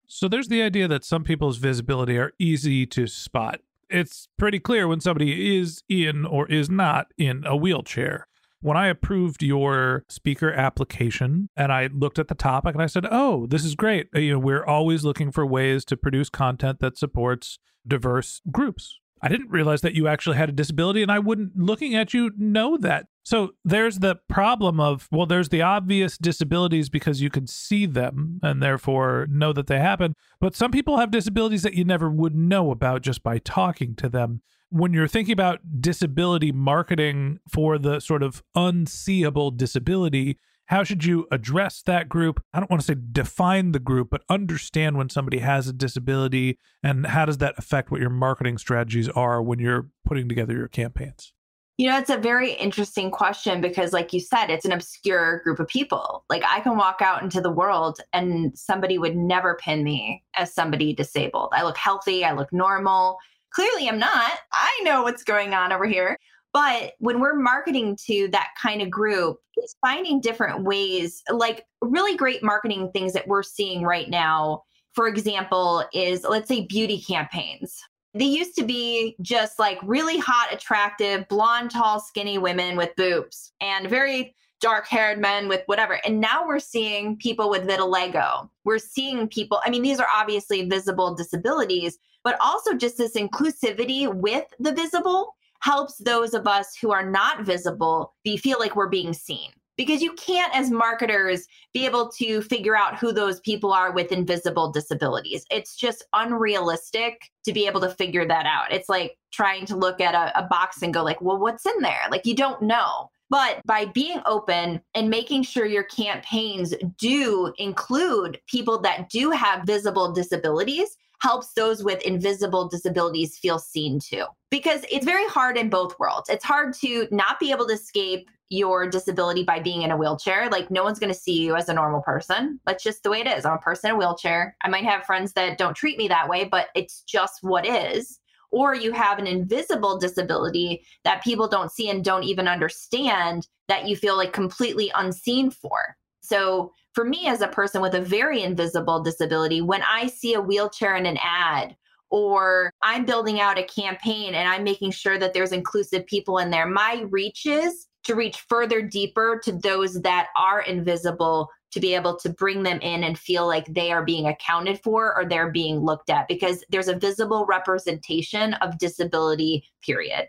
So 0.07 0.29
there's 0.29 0.49
the 0.49 0.63
idea 0.63 0.89
that 0.89 1.05
some 1.05 1.25
people's 1.25 1.59
visibility 1.59 2.17
are 2.17 2.33
easy 2.39 2.87
to 2.87 3.07
spot. 3.07 3.61
It's 3.91 4.29
pretty 4.39 4.61
clear 4.61 4.87
when 4.87 5.01
somebody 5.01 5.59
is 5.59 5.83
in 5.89 6.25
or 6.25 6.49
is 6.49 6.71
not 6.71 7.09
in 7.19 7.45
a 7.45 7.57
wheelchair 7.57 8.29
when 8.63 8.77
I 8.77 8.89
approved 8.89 9.43
your 9.43 10.05
speaker 10.09 10.53
application 10.53 11.49
and 11.57 11.73
I 11.73 11.89
looked 11.93 12.19
at 12.19 12.29
the 12.29 12.35
topic 12.35 12.75
and 12.75 12.83
I 12.83 12.87
said, 12.87 13.07
"Oh, 13.11 13.47
this 13.47 13.65
is 13.65 13.75
great. 13.75 14.09
You 14.15 14.33
know, 14.33 14.39
we're 14.39 14.65
always 14.65 15.05
looking 15.05 15.33
for 15.33 15.47
ways 15.47 15.85
to 15.87 15.97
produce 15.97 16.29
content 16.29 16.81
that 16.81 16.99
supports 16.99 17.59
diverse 17.87 18.41
groups." 18.51 19.00
I 19.23 19.29
didn't 19.29 19.51
realize 19.51 19.81
that 19.83 19.95
you 19.95 20.09
actually 20.09 20.37
had 20.37 20.49
a 20.49 20.53
disability 20.53 21.03
and 21.03 21.13
I 21.13 21.19
wouldn't 21.19 21.57
looking 21.57 21.95
at 21.95 22.15
you 22.15 22.33
know 22.39 22.77
that. 22.79 23.07
So 23.23 23.51
there's 23.65 23.99
the 23.99 24.17
problem 24.29 24.81
of 24.81 25.09
well 25.13 25.27
there's 25.27 25.51
the 25.51 25.63
obvious 25.63 26.17
disabilities 26.17 26.89
because 26.89 27.21
you 27.21 27.31
can 27.31 27.47
see 27.47 27.87
them 27.87 28.41
and 28.43 28.63
therefore 28.63 29.27
know 29.31 29.53
that 29.53 29.67
they 29.67 29.79
happen, 29.79 30.15
but 30.41 30.57
some 30.57 30.71
people 30.71 30.99
have 30.99 31.11
disabilities 31.11 31.63
that 31.63 31.75
you 31.75 31.85
never 31.85 32.11
would 32.11 32.35
know 32.35 32.71
about 32.71 33.03
just 33.03 33.23
by 33.23 33.39
talking 33.39 33.95
to 33.97 34.09
them 34.09 34.43
when 34.71 34.93
you're 34.93 35.09
thinking 35.09 35.33
about 35.33 35.81
disability 35.81 36.53
marketing 36.53 37.41
for 37.49 37.77
the 37.77 38.01
sort 38.01 38.23
of 38.23 38.43
unseeable 38.55 39.51
disability, 39.51 40.39
how 40.71 40.85
should 40.85 41.05
you 41.05 41.27
address 41.33 41.83
that 41.83 42.09
group? 42.09 42.41
I 42.55 42.61
don't 42.61 42.71
want 42.71 42.81
to 42.81 42.87
say 42.87 42.95
define 43.11 43.73
the 43.73 43.81
group, 43.81 44.09
but 44.09 44.23
understand 44.29 44.97
when 44.97 45.09
somebody 45.09 45.39
has 45.39 45.67
a 45.67 45.73
disability 45.73 46.59
and 46.81 47.09
how 47.09 47.25
does 47.25 47.39
that 47.39 47.57
affect 47.59 47.91
what 47.91 48.01
your 48.01 48.09
marketing 48.09 48.57
strategies 48.57 49.09
are 49.09 49.43
when 49.43 49.59
you're 49.59 49.89
putting 50.05 50.29
together 50.29 50.55
your 50.55 50.69
campaigns? 50.69 51.33
You 51.77 51.89
know, 51.89 51.99
it's 51.99 52.11
a 52.11 52.17
very 52.17 52.53
interesting 52.53 53.11
question 53.11 53.61
because, 53.61 53.93
like 53.93 54.13
you 54.13 54.21
said, 54.21 54.49
it's 54.49 54.65
an 54.65 54.71
obscure 54.71 55.41
group 55.43 55.59
of 55.59 55.67
people. 55.67 56.25
Like, 56.31 56.45
I 56.47 56.61
can 56.61 56.77
walk 56.77 57.01
out 57.03 57.25
into 57.25 57.41
the 57.41 57.51
world 57.51 57.99
and 58.13 58.57
somebody 58.57 58.97
would 58.97 59.17
never 59.17 59.57
pin 59.57 59.83
me 59.83 60.23
as 60.37 60.55
somebody 60.55 60.95
disabled. 60.95 61.49
I 61.53 61.65
look 61.65 61.79
healthy, 61.79 62.25
I 62.25 62.33
look 62.33 62.53
normal. 62.53 63.19
Clearly, 63.53 63.89
I'm 63.89 63.99
not. 63.99 64.31
I 64.53 64.81
know 64.85 65.03
what's 65.03 65.25
going 65.25 65.53
on 65.53 65.73
over 65.73 65.87
here. 65.87 66.17
But 66.53 66.95
when 66.99 67.21
we're 67.21 67.39
marketing 67.39 67.97
to 68.07 68.29
that 68.33 68.49
kind 68.61 68.83
of 68.83 68.91
group, 68.91 69.39
it's 69.57 69.77
finding 69.81 70.21
different 70.21 70.65
ways, 70.65 71.23
like 71.31 71.65
really 71.81 72.17
great 72.17 72.43
marketing 72.43 72.91
things 72.93 73.13
that 73.13 73.29
we're 73.29 73.43
seeing 73.43 73.85
right 73.85 74.09
now. 74.09 74.63
For 74.95 75.07
example, 75.07 75.85
is 75.93 76.25
let's 76.29 76.49
say 76.49 76.67
beauty 76.67 77.01
campaigns. 77.01 77.81
They 78.15 78.25
used 78.25 78.57
to 78.57 78.65
be 78.65 79.15
just 79.23 79.61
like 79.61 79.79
really 79.85 80.19
hot, 80.19 80.53
attractive, 80.53 81.29
blonde, 81.29 81.71
tall, 81.71 82.01
skinny 82.01 82.39
women 82.39 82.77
with 82.77 82.97
boobs 82.97 83.53
and 83.61 83.89
very 83.89 84.35
dark 84.61 84.87
haired 84.89 85.19
men 85.19 85.49
with 85.49 85.63
whatever. 85.67 86.01
And 86.05 86.21
now 86.21 86.47
we're 86.47 86.59
seeing 86.59 87.17
people 87.17 87.49
with 87.49 87.67
vitiligo. 87.67 88.49
We're 88.65 88.79
seeing 88.79 89.29
people, 89.29 89.61
I 89.65 89.71
mean, 89.71 89.83
these 89.83 90.01
are 90.01 90.09
obviously 90.13 90.69
visible 90.69 91.15
disabilities, 91.15 91.99
but 92.25 92.37
also 92.41 92.75
just 92.75 92.99
this 92.99 93.15
inclusivity 93.15 94.13
with 94.13 94.45
the 94.59 94.73
visible 94.73 95.35
helps 95.61 95.97
those 95.99 96.35
of 96.35 96.47
us 96.47 96.77
who 96.81 96.91
are 96.91 97.09
not 97.09 97.45
visible 97.45 98.15
be 98.25 98.37
feel 98.37 98.59
like 98.59 98.77
we're 98.77 98.89
being 98.89 99.13
seen. 99.13 99.51
Because 99.77 100.03
you 100.03 100.13
can't 100.13 100.55
as 100.55 100.71
marketers 100.71 101.47
be 101.73 101.87
able 101.87 102.11
to 102.19 102.43
figure 102.43 102.77
out 102.77 102.99
who 102.99 103.13
those 103.13 103.41
people 103.41 103.73
are 103.73 103.93
with 103.93 104.13
invisible 104.13 104.71
disabilities. 104.71 105.47
It's 105.51 105.75
just 105.75 106.05
unrealistic 106.13 107.31
to 107.47 107.53
be 107.55 107.67
able 107.67 107.81
to 107.81 107.89
figure 107.89 108.27
that 108.27 108.45
out. 108.45 108.73
It's 108.73 108.91
like 108.91 109.17
trying 109.33 109.65
to 109.67 109.77
look 109.77 110.03
at 110.03 110.15
a, 110.15 110.39
a, 110.39 110.43
box 110.43 110.83
and 110.83 110.93
go 110.93 111.03
like 111.03 111.23
well 111.23 111.39
what's 111.39 111.65
in 111.65 111.81
there? 111.81 112.03
Like 112.11 112.27
you 112.27 112.35
don't 112.35 112.61
know. 112.61 113.09
But 113.31 113.63
by 113.65 113.87
being 113.87 114.21
open 114.27 114.83
and 114.95 115.09
making 115.09 115.45
sure 115.45 115.65
your 115.65 115.85
campaigns 115.85 116.75
do 116.99 117.53
include 117.57 118.41
people 118.49 118.81
that 118.81 119.09
do 119.09 119.31
have 119.31 119.65
visible 119.65 120.13
disabilities 120.13 120.97
helps 121.21 121.53
those 121.53 121.85
with 121.85 122.03
invisible 122.03 122.69
disabilities 122.69 123.39
feel 123.39 123.59
seen 123.59 124.01
too. 124.01 124.25
Because 124.51 124.85
it's 124.91 125.05
very 125.05 125.27
hard 125.27 125.57
in 125.57 125.69
both 125.69 125.99
worlds. 125.99 126.29
It's 126.29 126.45
hard 126.45 126.75
to 126.75 127.07
not 127.11 127.39
be 127.39 127.51
able 127.51 127.67
to 127.69 127.75
escape 127.75 128.29
your 128.49 128.89
disability 128.89 129.45
by 129.45 129.61
being 129.61 129.83
in 129.83 129.93
a 129.93 129.97
wheelchair. 129.97 130.49
Like, 130.51 130.71
no 130.71 130.83
one's 130.83 130.99
going 130.99 131.13
to 131.13 131.19
see 131.19 131.41
you 131.41 131.55
as 131.55 131.69
a 131.69 131.75
normal 131.75 132.01
person. 132.01 132.59
That's 132.67 132.83
just 132.83 133.05
the 133.05 133.11
way 133.11 133.21
it 133.21 133.29
is. 133.29 133.45
I'm 133.45 133.55
a 133.57 133.59
person 133.59 133.91
in 133.91 133.97
a 133.97 133.99
wheelchair. 133.99 134.57
I 134.63 134.69
might 134.69 134.85
have 134.85 135.05
friends 135.05 135.33
that 135.35 135.57
don't 135.57 135.77
treat 135.77 135.99
me 135.99 136.09
that 136.09 136.29
way, 136.29 136.45
but 136.45 136.69
it's 136.75 137.03
just 137.03 137.43
what 137.43 137.65
is. 137.65 138.19
Or 138.51 138.75
you 138.75 138.91
have 138.93 139.21
an 139.21 139.29
invisible 139.29 139.99
disability 139.99 140.85
that 141.05 141.23
people 141.23 141.47
don't 141.47 141.71
see 141.71 141.89
and 141.89 142.05
don't 142.05 142.25
even 142.25 142.49
understand 142.49 143.47
that 143.69 143.87
you 143.87 143.95
feel 143.95 144.17
like 144.17 144.33
completely 144.33 144.91
unseen 144.97 145.53
for. 145.53 145.97
So, 146.21 146.73
for 146.95 147.05
me 147.05 147.27
as 147.27 147.41
a 147.41 147.49
person 147.49 147.81
with 147.81 147.95
a 147.95 148.01
very 148.01 148.43
invisible 148.43 149.03
disability, 149.03 149.61
when 149.61 149.83
I 149.83 150.07
see 150.09 150.35
a 150.35 150.41
wheelchair 150.41 150.97
in 150.97 151.07
an 151.07 151.19
ad, 151.23 151.77
or 152.11 152.73
I'm 152.83 153.05
building 153.05 153.41
out 153.41 153.59
a 153.59 153.63
campaign 153.63 154.35
and 154.35 154.49
I'm 154.49 154.65
making 154.65 154.91
sure 154.91 155.19
that 155.19 155.33
there's 155.33 155.53
inclusive 155.53 156.07
people 156.07 156.39
in 156.39 156.51
there, 156.51 156.67
my 156.67 157.07
reach 157.09 157.47
is 157.47 157.87
to 158.05 158.15
reach 158.15 158.45
further 158.49 158.83
deeper 158.83 159.41
to 159.45 159.53
those 159.53 160.01
that 160.03 160.29
are 160.37 160.63
invisible 160.63 161.49
to 161.73 161.81
be 161.81 161.95
able 161.95 162.17
to 162.17 162.31
bring 162.31 162.65
them 162.65 162.81
in 162.81 163.05
and 163.05 163.17
feel 163.17 163.47
like 163.47 163.67
they 163.67 163.93
are 163.93 164.05
being 164.05 164.27
accounted 164.27 164.81
for 164.83 165.17
or 165.17 165.25
they're 165.25 165.53
being 165.53 165.79
looked 165.79 166.11
at 166.11 166.27
because 166.27 166.65
there's 166.71 166.89
a 166.89 166.97
visible 166.97 167.47
representation 167.47 168.55
of 168.55 168.79
disability, 168.79 169.65
period. 169.85 170.27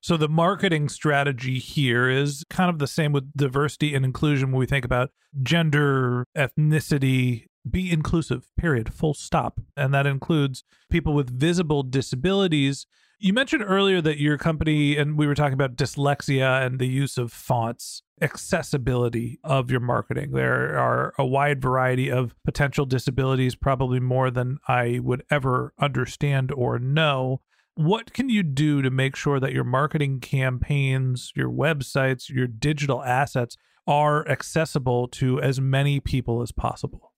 So 0.00 0.16
the 0.16 0.28
marketing 0.28 0.88
strategy 0.88 1.58
here 1.58 2.08
is 2.08 2.44
kind 2.48 2.70
of 2.70 2.78
the 2.78 2.86
same 2.86 3.12
with 3.12 3.32
diversity 3.36 3.94
and 3.94 4.04
inclusion 4.04 4.50
when 4.50 4.58
we 4.58 4.66
think 4.66 4.84
about 4.84 5.10
gender, 5.42 6.26
ethnicity, 6.36 7.46
be 7.68 7.92
inclusive, 7.92 8.48
period, 8.56 8.94
full 8.94 9.12
stop. 9.12 9.60
And 9.76 9.92
that 9.92 10.06
includes 10.06 10.64
people 10.90 11.12
with 11.12 11.30
visible 11.30 11.82
disabilities. 11.82 12.86
You 13.18 13.34
mentioned 13.34 13.64
earlier 13.66 14.00
that 14.00 14.18
your 14.18 14.38
company, 14.38 14.96
and 14.96 15.18
we 15.18 15.26
were 15.26 15.34
talking 15.34 15.52
about 15.52 15.76
dyslexia 15.76 16.64
and 16.64 16.78
the 16.78 16.86
use 16.86 17.18
of 17.18 17.30
fonts, 17.30 18.02
accessibility 18.22 19.38
of 19.44 19.70
your 19.70 19.80
marketing. 19.80 20.30
There 20.32 20.78
are 20.78 21.12
a 21.18 21.26
wide 21.26 21.60
variety 21.60 22.10
of 22.10 22.34
potential 22.44 22.86
disabilities, 22.86 23.54
probably 23.54 24.00
more 24.00 24.30
than 24.30 24.58
I 24.66 25.00
would 25.02 25.24
ever 25.30 25.74
understand 25.78 26.50
or 26.52 26.78
know. 26.78 27.42
What 27.80 28.12
can 28.12 28.28
you 28.28 28.42
do 28.42 28.82
to 28.82 28.90
make 28.90 29.16
sure 29.16 29.40
that 29.40 29.54
your 29.54 29.64
marketing 29.64 30.20
campaigns, 30.20 31.32
your 31.34 31.48
websites, 31.48 32.28
your 32.28 32.46
digital 32.46 33.02
assets 33.02 33.56
are 33.86 34.28
accessible 34.28 35.08
to 35.08 35.40
as 35.40 35.62
many 35.62 35.98
people 35.98 36.42
as 36.42 36.52
possible? 36.52 37.14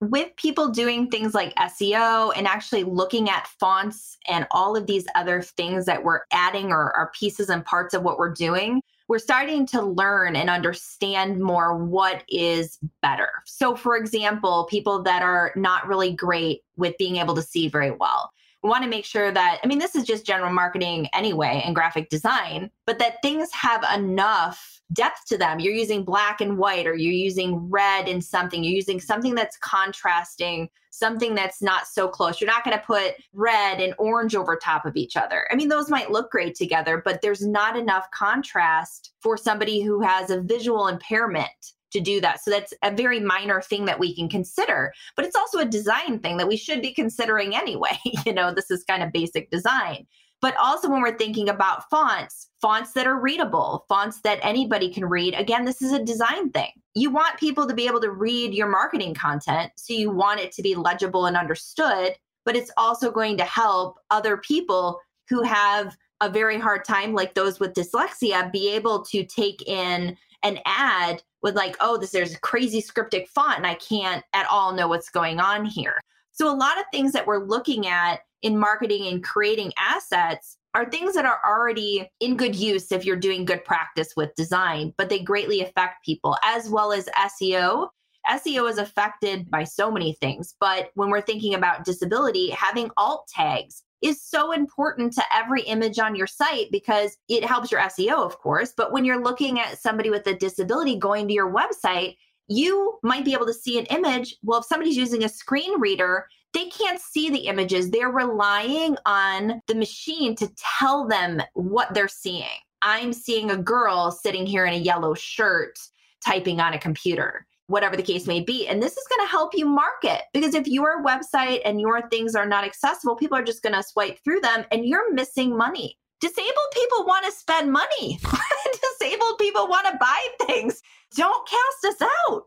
With 0.00 0.34
people 0.36 0.70
doing 0.70 1.10
things 1.10 1.34
like 1.34 1.54
SEO 1.56 2.32
and 2.34 2.46
actually 2.46 2.84
looking 2.84 3.28
at 3.28 3.48
fonts 3.60 4.16
and 4.26 4.46
all 4.50 4.78
of 4.78 4.86
these 4.86 5.04
other 5.14 5.42
things 5.42 5.84
that 5.84 6.02
we're 6.02 6.20
adding 6.32 6.70
or 6.70 6.90
are 6.96 7.12
pieces 7.12 7.50
and 7.50 7.62
parts 7.62 7.92
of 7.92 8.02
what 8.02 8.18
we're 8.18 8.32
doing, 8.32 8.80
we're 9.08 9.18
starting 9.18 9.66
to 9.66 9.82
learn 9.82 10.36
and 10.36 10.48
understand 10.48 11.38
more 11.38 11.76
what 11.76 12.24
is 12.30 12.78
better. 13.02 13.28
So, 13.44 13.76
for 13.76 13.98
example, 13.98 14.66
people 14.70 15.02
that 15.02 15.20
are 15.20 15.52
not 15.54 15.86
really 15.86 16.14
great 16.14 16.62
with 16.78 16.96
being 16.96 17.16
able 17.16 17.34
to 17.34 17.42
see 17.42 17.68
very 17.68 17.90
well 17.90 18.30
want 18.62 18.84
to 18.84 18.90
make 18.90 19.04
sure 19.04 19.32
that, 19.32 19.60
I 19.62 19.66
mean, 19.66 19.78
this 19.78 19.94
is 19.94 20.04
just 20.04 20.26
general 20.26 20.52
marketing 20.52 21.08
anyway 21.12 21.62
and 21.64 21.74
graphic 21.74 22.08
design, 22.08 22.70
but 22.86 22.98
that 22.98 23.16
things 23.22 23.50
have 23.52 23.84
enough 23.94 24.80
depth 24.92 25.26
to 25.26 25.38
them. 25.38 25.58
You're 25.58 25.74
using 25.74 26.04
black 26.04 26.40
and 26.40 26.58
white, 26.58 26.86
or 26.86 26.94
you're 26.94 27.12
using 27.12 27.70
red 27.70 28.08
in 28.08 28.20
something, 28.20 28.62
you're 28.62 28.74
using 28.74 29.00
something 29.00 29.34
that's 29.34 29.56
contrasting, 29.58 30.68
something 30.90 31.34
that's 31.34 31.62
not 31.62 31.86
so 31.86 32.06
close. 32.06 32.40
You're 32.40 32.50
not 32.50 32.64
going 32.64 32.78
to 32.78 32.84
put 32.84 33.14
red 33.32 33.80
and 33.80 33.94
orange 33.98 34.36
over 34.36 34.56
top 34.56 34.84
of 34.84 34.96
each 34.96 35.16
other. 35.16 35.48
I 35.50 35.56
mean, 35.56 35.68
those 35.68 35.88
might 35.88 36.10
look 36.10 36.30
great 36.30 36.54
together, 36.54 37.00
but 37.02 37.22
there's 37.22 37.46
not 37.46 37.76
enough 37.76 38.10
contrast 38.10 39.12
for 39.20 39.36
somebody 39.36 39.80
who 39.80 40.02
has 40.02 40.30
a 40.30 40.42
visual 40.42 40.88
impairment 40.88 41.72
to 41.92 42.00
do 42.00 42.20
that. 42.20 42.42
So 42.42 42.50
that's 42.50 42.74
a 42.82 42.90
very 42.90 43.20
minor 43.20 43.60
thing 43.60 43.84
that 43.86 43.98
we 43.98 44.14
can 44.14 44.28
consider, 44.28 44.92
but 45.16 45.24
it's 45.24 45.36
also 45.36 45.58
a 45.58 45.64
design 45.64 46.18
thing 46.18 46.36
that 46.38 46.48
we 46.48 46.56
should 46.56 46.82
be 46.82 46.92
considering 46.92 47.54
anyway. 47.54 47.98
you 48.26 48.32
know, 48.32 48.52
this 48.52 48.70
is 48.70 48.84
kind 48.84 49.02
of 49.02 49.12
basic 49.12 49.50
design. 49.50 50.06
But 50.40 50.56
also 50.56 50.90
when 50.90 51.02
we're 51.02 51.16
thinking 51.16 51.48
about 51.48 51.88
fonts, 51.88 52.48
fonts 52.60 52.92
that 52.94 53.06
are 53.06 53.18
readable, 53.18 53.86
fonts 53.88 54.20
that 54.22 54.40
anybody 54.42 54.92
can 54.92 55.04
read, 55.04 55.34
again, 55.34 55.64
this 55.64 55.80
is 55.80 55.92
a 55.92 56.02
design 56.02 56.50
thing. 56.50 56.70
You 56.94 57.10
want 57.12 57.38
people 57.38 57.68
to 57.68 57.74
be 57.74 57.86
able 57.86 58.00
to 58.00 58.10
read 58.10 58.52
your 58.52 58.68
marketing 58.68 59.14
content, 59.14 59.70
so 59.76 59.94
you 59.94 60.10
want 60.10 60.40
it 60.40 60.50
to 60.52 60.62
be 60.62 60.74
legible 60.74 61.26
and 61.26 61.36
understood, 61.36 62.16
but 62.44 62.56
it's 62.56 62.72
also 62.76 63.12
going 63.12 63.36
to 63.36 63.44
help 63.44 63.98
other 64.10 64.36
people 64.36 64.98
who 65.28 65.44
have 65.44 65.96
a 66.20 66.28
very 66.28 66.58
hard 66.58 66.84
time, 66.84 67.14
like 67.14 67.34
those 67.34 67.60
with 67.60 67.74
dyslexia, 67.74 68.50
be 68.50 68.68
able 68.70 69.04
to 69.04 69.24
take 69.24 69.62
in 69.68 70.16
an 70.42 70.58
ad 70.64 71.22
with 71.42 71.56
like, 71.56 71.76
oh, 71.80 71.96
this 71.96 72.10
there's 72.10 72.34
a 72.34 72.40
crazy 72.40 72.80
scriptic 72.80 73.28
font 73.28 73.58
and 73.58 73.66
I 73.66 73.74
can't 73.74 74.24
at 74.32 74.46
all 74.48 74.72
know 74.72 74.88
what's 74.88 75.10
going 75.10 75.40
on 75.40 75.64
here. 75.64 76.00
So 76.32 76.48
a 76.48 76.54
lot 76.56 76.78
of 76.78 76.84
things 76.90 77.12
that 77.12 77.26
we're 77.26 77.44
looking 77.44 77.86
at 77.86 78.20
in 78.42 78.58
marketing 78.58 79.06
and 79.06 79.22
creating 79.22 79.72
assets 79.78 80.56
are 80.74 80.88
things 80.88 81.14
that 81.14 81.26
are 81.26 81.40
already 81.46 82.08
in 82.20 82.36
good 82.36 82.56
use 82.56 82.90
if 82.90 83.04
you're 83.04 83.16
doing 83.16 83.44
good 83.44 83.64
practice 83.64 84.14
with 84.16 84.34
design, 84.34 84.94
but 84.96 85.08
they 85.08 85.18
greatly 85.18 85.60
affect 85.60 86.04
people 86.04 86.36
as 86.42 86.70
well 86.70 86.92
as 86.92 87.08
SEO. 87.16 87.88
SEO 88.30 88.70
is 88.70 88.78
affected 88.78 89.50
by 89.50 89.64
so 89.64 89.90
many 89.90 90.14
things, 90.14 90.54
but 90.60 90.90
when 90.94 91.10
we're 91.10 91.20
thinking 91.20 91.54
about 91.54 91.84
disability, 91.84 92.50
having 92.50 92.90
alt 92.96 93.28
tags 93.28 93.82
is 94.02 94.22
so 94.22 94.52
important 94.52 95.12
to 95.14 95.22
every 95.34 95.62
image 95.62 95.98
on 95.98 96.14
your 96.14 96.26
site 96.26 96.68
because 96.70 97.16
it 97.28 97.44
helps 97.44 97.70
your 97.70 97.80
SEO, 97.80 98.24
of 98.24 98.38
course. 98.38 98.72
But 98.76 98.92
when 98.92 99.04
you're 99.04 99.22
looking 99.22 99.60
at 99.60 99.78
somebody 99.78 100.10
with 100.10 100.26
a 100.26 100.34
disability 100.34 100.98
going 100.98 101.28
to 101.28 101.34
your 101.34 101.52
website, 101.52 102.16
you 102.48 102.98
might 103.02 103.24
be 103.24 103.32
able 103.32 103.46
to 103.46 103.54
see 103.54 103.78
an 103.78 103.86
image. 103.86 104.36
Well, 104.42 104.60
if 104.60 104.66
somebody's 104.66 104.96
using 104.96 105.24
a 105.24 105.28
screen 105.28 105.80
reader, 105.80 106.26
they 106.52 106.66
can't 106.66 107.00
see 107.00 107.30
the 107.30 107.46
images. 107.46 107.90
They're 107.90 108.10
relying 108.10 108.96
on 109.06 109.62
the 109.68 109.74
machine 109.74 110.36
to 110.36 110.50
tell 110.78 111.06
them 111.06 111.40
what 111.54 111.94
they're 111.94 112.08
seeing. 112.08 112.44
I'm 112.82 113.12
seeing 113.12 113.50
a 113.50 113.56
girl 113.56 114.10
sitting 114.10 114.44
here 114.44 114.66
in 114.66 114.74
a 114.74 114.78
yellow 114.78 115.14
shirt 115.14 115.78
typing 116.24 116.60
on 116.60 116.74
a 116.74 116.78
computer 116.78 117.46
whatever 117.72 117.96
the 117.96 118.02
case 118.02 118.26
may 118.26 118.40
be. 118.40 118.68
And 118.68 118.82
this 118.82 118.96
is 118.96 119.06
going 119.08 119.26
to 119.26 119.30
help 119.30 119.52
you 119.54 119.66
market 119.66 120.22
because 120.32 120.54
if 120.54 120.66
your 120.66 121.02
website 121.02 121.60
and 121.64 121.80
your 121.80 122.08
things 122.08 122.34
are 122.34 122.46
not 122.46 122.64
accessible, 122.64 123.16
people 123.16 123.36
are 123.36 123.42
just 123.42 123.62
going 123.62 123.74
to 123.74 123.82
swipe 123.82 124.18
through 124.22 124.40
them 124.40 124.64
and 124.70 124.84
you're 124.84 125.12
missing 125.12 125.56
money. 125.56 125.98
Disabled 126.20 126.72
people 126.72 127.04
want 127.04 127.24
to 127.24 127.32
spend 127.32 127.72
money. 127.72 128.20
Disabled 129.00 129.38
people 129.38 129.66
want 129.66 129.86
to 129.88 129.96
buy 129.98 130.26
things. 130.46 130.80
Don't 131.16 131.48
cast 131.48 131.96
us 132.00 132.08
out. 132.28 132.44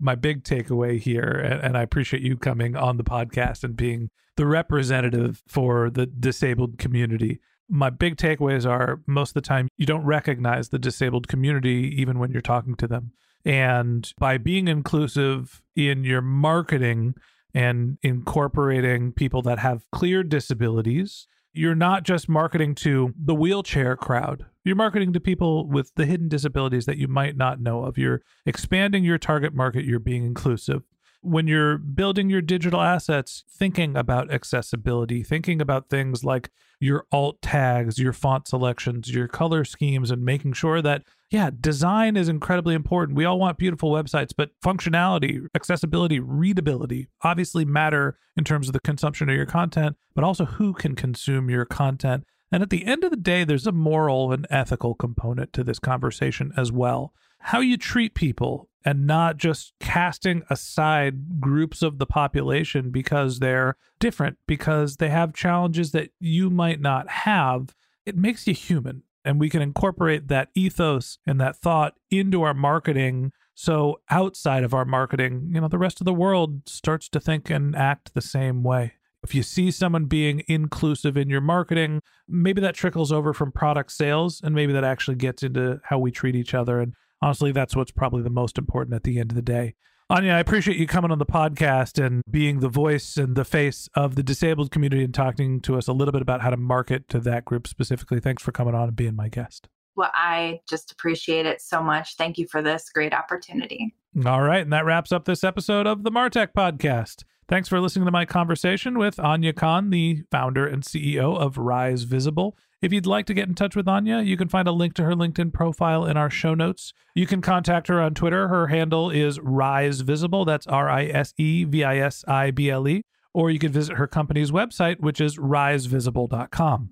My 0.00 0.14
big 0.14 0.44
takeaway 0.44 0.98
here, 0.98 1.60
and 1.62 1.76
I 1.76 1.82
appreciate 1.82 2.22
you 2.22 2.36
coming 2.36 2.76
on 2.76 2.96
the 2.96 3.04
podcast 3.04 3.64
and 3.64 3.76
being 3.76 4.10
the 4.36 4.46
representative 4.46 5.42
for 5.48 5.90
the 5.90 6.06
disabled 6.06 6.78
community 6.78 7.40
my 7.68 7.90
big 7.90 8.16
takeaways 8.16 8.68
are 8.68 9.02
most 9.06 9.30
of 9.30 9.34
the 9.34 9.40
time 9.42 9.68
you 9.76 9.86
don't 9.86 10.04
recognize 10.04 10.70
the 10.70 10.78
disabled 10.78 11.28
community 11.28 11.94
even 11.98 12.18
when 12.18 12.30
you're 12.30 12.40
talking 12.40 12.74
to 12.76 12.86
them. 12.86 13.12
And 13.44 14.12
by 14.18 14.38
being 14.38 14.68
inclusive 14.68 15.62
in 15.74 16.04
your 16.04 16.20
marketing 16.20 17.14
and 17.54 17.98
incorporating 18.02 19.12
people 19.12 19.42
that 19.42 19.58
have 19.58 19.86
clear 19.90 20.22
disabilities, 20.22 21.26
you're 21.52 21.74
not 21.74 22.02
just 22.02 22.28
marketing 22.28 22.74
to 22.76 23.14
the 23.18 23.34
wheelchair 23.34 23.96
crowd. 23.96 24.46
You're 24.64 24.76
marketing 24.76 25.12
to 25.14 25.20
people 25.20 25.66
with 25.66 25.92
the 25.94 26.06
hidden 26.06 26.28
disabilities 26.28 26.86
that 26.86 26.98
you 26.98 27.08
might 27.08 27.36
not 27.36 27.60
know 27.60 27.84
of. 27.84 27.96
You're 27.96 28.22
expanding 28.44 29.02
your 29.02 29.18
target 29.18 29.54
market, 29.54 29.84
you're 29.84 29.98
being 29.98 30.24
inclusive. 30.24 30.82
When 31.20 31.46
you're 31.46 31.78
building 31.78 32.30
your 32.30 32.40
digital 32.40 32.80
assets, 32.80 33.44
thinking 33.50 33.96
about 33.96 34.32
accessibility, 34.32 35.22
thinking 35.22 35.60
about 35.60 35.88
things 35.88 36.24
like 36.24 36.50
your 36.80 37.06
alt 37.10 37.42
tags, 37.42 37.98
your 37.98 38.12
font 38.12 38.46
selections, 38.46 39.12
your 39.12 39.26
color 39.26 39.64
schemes, 39.64 40.10
and 40.10 40.24
making 40.24 40.52
sure 40.52 40.80
that, 40.80 41.02
yeah, 41.30 41.50
design 41.60 42.16
is 42.16 42.28
incredibly 42.28 42.74
important. 42.74 43.16
We 43.16 43.24
all 43.24 43.38
want 43.38 43.58
beautiful 43.58 43.90
websites, 43.90 44.30
but 44.36 44.50
functionality, 44.64 45.46
accessibility, 45.54 46.20
readability 46.20 47.08
obviously 47.22 47.64
matter 47.64 48.16
in 48.36 48.44
terms 48.44 48.68
of 48.68 48.72
the 48.72 48.80
consumption 48.80 49.28
of 49.28 49.34
your 49.34 49.46
content, 49.46 49.96
but 50.14 50.24
also 50.24 50.44
who 50.44 50.72
can 50.72 50.94
consume 50.94 51.50
your 51.50 51.64
content. 51.64 52.24
And 52.52 52.62
at 52.62 52.70
the 52.70 52.86
end 52.86 53.04
of 53.04 53.10
the 53.10 53.16
day, 53.16 53.44
there's 53.44 53.66
a 53.66 53.72
moral 53.72 54.32
and 54.32 54.46
ethical 54.48 54.94
component 54.94 55.52
to 55.54 55.64
this 55.64 55.78
conversation 55.78 56.52
as 56.56 56.72
well. 56.72 57.12
How 57.40 57.60
you 57.60 57.76
treat 57.76 58.14
people 58.14 58.67
and 58.84 59.06
not 59.06 59.36
just 59.36 59.72
casting 59.80 60.42
aside 60.50 61.40
groups 61.40 61.82
of 61.82 61.98
the 61.98 62.06
population 62.06 62.90
because 62.90 63.38
they're 63.38 63.76
different, 63.98 64.38
because 64.46 64.96
they 64.96 65.08
have 65.08 65.34
challenges 65.34 65.92
that 65.92 66.10
you 66.20 66.50
might 66.50 66.80
not 66.80 67.08
have. 67.08 67.74
It 68.06 68.16
makes 68.16 68.46
you 68.46 68.54
human. 68.54 69.02
And 69.24 69.38
we 69.40 69.50
can 69.50 69.60
incorporate 69.60 70.28
that 70.28 70.48
ethos 70.54 71.18
and 71.26 71.40
that 71.40 71.56
thought 71.56 71.94
into 72.10 72.42
our 72.42 72.54
marketing. 72.54 73.32
So 73.54 74.00
outside 74.08 74.64
of 74.64 74.72
our 74.72 74.84
marketing, 74.84 75.50
you 75.52 75.60
know, 75.60 75.68
the 75.68 75.76
rest 75.76 76.00
of 76.00 76.04
the 76.04 76.14
world 76.14 76.68
starts 76.68 77.08
to 77.10 77.20
think 77.20 77.50
and 77.50 77.76
act 77.76 78.14
the 78.14 78.22
same 78.22 78.62
way. 78.62 78.94
If 79.22 79.34
you 79.34 79.42
see 79.42 79.70
someone 79.70 80.04
being 80.06 80.44
inclusive 80.46 81.16
in 81.16 81.28
your 81.28 81.40
marketing, 81.40 82.00
maybe 82.28 82.60
that 82.60 82.76
trickles 82.76 83.10
over 83.10 83.34
from 83.34 83.50
product 83.52 83.92
sales 83.92 84.40
and 84.42 84.54
maybe 84.54 84.72
that 84.72 84.84
actually 84.84 85.16
gets 85.16 85.42
into 85.42 85.80
how 85.84 85.98
we 85.98 86.10
treat 86.10 86.36
each 86.36 86.54
other. 86.54 86.80
And 86.80 86.94
honestly, 87.22 87.52
that's 87.52 87.76
what's 87.76 87.90
probably 87.90 88.22
the 88.22 88.30
most 88.30 88.58
important 88.58 88.94
at 88.94 89.04
the 89.04 89.18
end 89.18 89.30
of 89.30 89.36
the 89.36 89.42
day. 89.42 89.74
Anya, 90.10 90.32
I 90.32 90.38
appreciate 90.38 90.78
you 90.78 90.86
coming 90.86 91.10
on 91.10 91.18
the 91.18 91.26
podcast 91.26 92.02
and 92.02 92.22
being 92.30 92.60
the 92.60 92.70
voice 92.70 93.18
and 93.18 93.36
the 93.36 93.44
face 93.44 93.90
of 93.94 94.14
the 94.14 94.22
disabled 94.22 94.70
community 94.70 95.04
and 95.04 95.12
talking 95.12 95.60
to 95.60 95.76
us 95.76 95.86
a 95.86 95.92
little 95.92 96.12
bit 96.12 96.22
about 96.22 96.40
how 96.40 96.48
to 96.48 96.56
market 96.56 97.06
to 97.10 97.20
that 97.20 97.44
group 97.44 97.68
specifically. 97.68 98.18
Thanks 98.18 98.42
for 98.42 98.50
coming 98.50 98.74
on 98.74 98.88
and 98.88 98.96
being 98.96 99.14
my 99.14 99.28
guest. 99.28 99.68
Well, 99.96 100.10
I 100.14 100.60
just 100.66 100.92
appreciate 100.92 101.44
it 101.44 101.60
so 101.60 101.82
much. 101.82 102.16
Thank 102.16 102.38
you 102.38 102.46
for 102.46 102.62
this 102.62 102.88
great 102.88 103.12
opportunity. 103.12 103.94
All 104.24 104.40
right. 104.40 104.62
And 104.62 104.72
that 104.72 104.86
wraps 104.86 105.12
up 105.12 105.26
this 105.26 105.44
episode 105.44 105.86
of 105.86 106.04
the 106.04 106.10
Martech 106.10 106.52
Podcast. 106.56 107.24
Thanks 107.46 107.68
for 107.68 107.80
listening 107.80 108.06
to 108.06 108.12
my 108.12 108.24
conversation 108.24 108.98
with 108.98 109.18
Anya 109.18 109.52
Khan, 109.52 109.90
the 109.90 110.22
founder 110.30 110.66
and 110.66 110.82
CEO 110.82 111.36
of 111.38 111.58
Rise 111.58 112.04
Visible. 112.04 112.56
If 112.80 112.92
you'd 112.92 113.06
like 113.06 113.26
to 113.26 113.34
get 113.34 113.48
in 113.48 113.56
touch 113.56 113.74
with 113.74 113.88
Anya, 113.88 114.20
you 114.20 114.36
can 114.36 114.48
find 114.48 114.68
a 114.68 114.72
link 114.72 114.94
to 114.94 115.04
her 115.04 115.14
LinkedIn 115.14 115.52
profile 115.52 116.04
in 116.04 116.16
our 116.16 116.30
show 116.30 116.54
notes. 116.54 116.92
You 117.12 117.26
can 117.26 117.40
contact 117.40 117.88
her 117.88 118.00
on 118.00 118.14
Twitter. 118.14 118.46
Her 118.46 118.68
handle 118.68 119.10
is 119.10 119.40
Rise 119.40 120.02
Visible. 120.02 120.44
That's 120.44 120.66
R 120.68 120.88
I 120.88 121.06
S 121.06 121.34
E 121.36 121.64
V 121.64 121.82
I 121.82 121.98
S 121.98 122.24
I 122.28 122.52
B 122.52 122.70
L 122.70 122.86
E. 122.86 123.02
Or 123.34 123.50
you 123.50 123.58
can 123.58 123.72
visit 123.72 123.96
her 123.96 124.06
company's 124.06 124.52
website, 124.52 125.00
which 125.00 125.20
is 125.20 125.38
risevisible.com. 125.38 126.90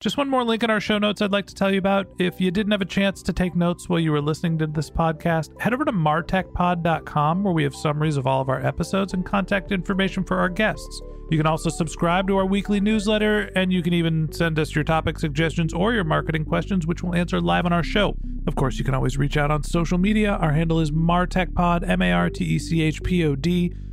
Just 0.00 0.18
one 0.18 0.28
more 0.28 0.44
link 0.44 0.62
in 0.62 0.68
our 0.68 0.78
show 0.78 0.98
notes 0.98 1.22
I'd 1.22 1.32
like 1.32 1.46
to 1.46 1.54
tell 1.54 1.72
you 1.72 1.78
about. 1.78 2.06
If 2.18 2.38
you 2.38 2.50
didn't 2.50 2.72
have 2.72 2.82
a 2.82 2.86
chance 2.86 3.22
to 3.22 3.32
take 3.32 3.56
notes 3.56 3.88
while 3.88 3.98
you 3.98 4.12
were 4.12 4.20
listening 4.20 4.58
to 4.58 4.66
this 4.66 4.90
podcast, 4.90 5.58
head 5.58 5.72
over 5.72 5.86
to 5.86 5.92
martechpod.com 5.92 7.42
where 7.42 7.54
we 7.54 7.62
have 7.62 7.74
summaries 7.74 8.18
of 8.18 8.26
all 8.26 8.42
of 8.42 8.50
our 8.50 8.64
episodes 8.64 9.14
and 9.14 9.24
contact 9.24 9.72
information 9.72 10.22
for 10.22 10.36
our 10.36 10.50
guests. 10.50 11.00
You 11.30 11.38
can 11.38 11.46
also 11.46 11.70
subscribe 11.70 12.28
to 12.28 12.36
our 12.36 12.44
weekly 12.44 12.78
newsletter, 12.78 13.50
and 13.56 13.72
you 13.72 13.82
can 13.82 13.94
even 13.94 14.30
send 14.30 14.58
us 14.58 14.74
your 14.74 14.84
topic 14.84 15.18
suggestions 15.18 15.72
or 15.72 15.94
your 15.94 16.04
marketing 16.04 16.44
questions, 16.44 16.86
which 16.86 17.02
we'll 17.02 17.14
answer 17.14 17.40
live 17.40 17.64
on 17.64 17.72
our 17.72 17.82
show. 17.82 18.14
Of 18.46 18.54
course, 18.54 18.78
you 18.78 18.84
can 18.84 18.94
always 18.94 19.16
reach 19.16 19.38
out 19.38 19.50
on 19.50 19.62
social 19.62 19.96
media. 19.96 20.32
Our 20.32 20.52
handle 20.52 20.78
is 20.78 20.90
MarTechPod, 20.90 21.88
M 21.88 22.02
A 22.02 22.12
R 22.12 22.28
T 22.28 22.44
E 22.44 22.58
C 22.58 22.82
H 22.82 23.02
P 23.02 23.24
O 23.24 23.34
D, 23.34 23.72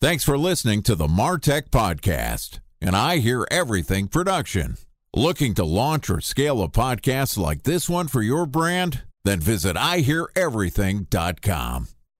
Thanks 0.00 0.22
for 0.22 0.38
listening 0.38 0.82
to 0.82 0.94
the 0.94 1.08
Martech 1.08 1.70
Podcast, 1.70 2.60
and 2.80 2.94
I 2.94 3.16
Hear 3.16 3.48
Everything 3.50 4.06
production. 4.06 4.76
Looking 5.16 5.54
to 5.54 5.64
launch 5.64 6.08
or 6.08 6.20
scale 6.20 6.62
a 6.62 6.68
podcast 6.68 7.36
like 7.36 7.64
this 7.64 7.88
one 7.88 8.06
for 8.06 8.22
your 8.22 8.46
brand? 8.46 9.02
Then 9.24 9.40
visit 9.40 9.76
iheareverything.com. 9.76 11.93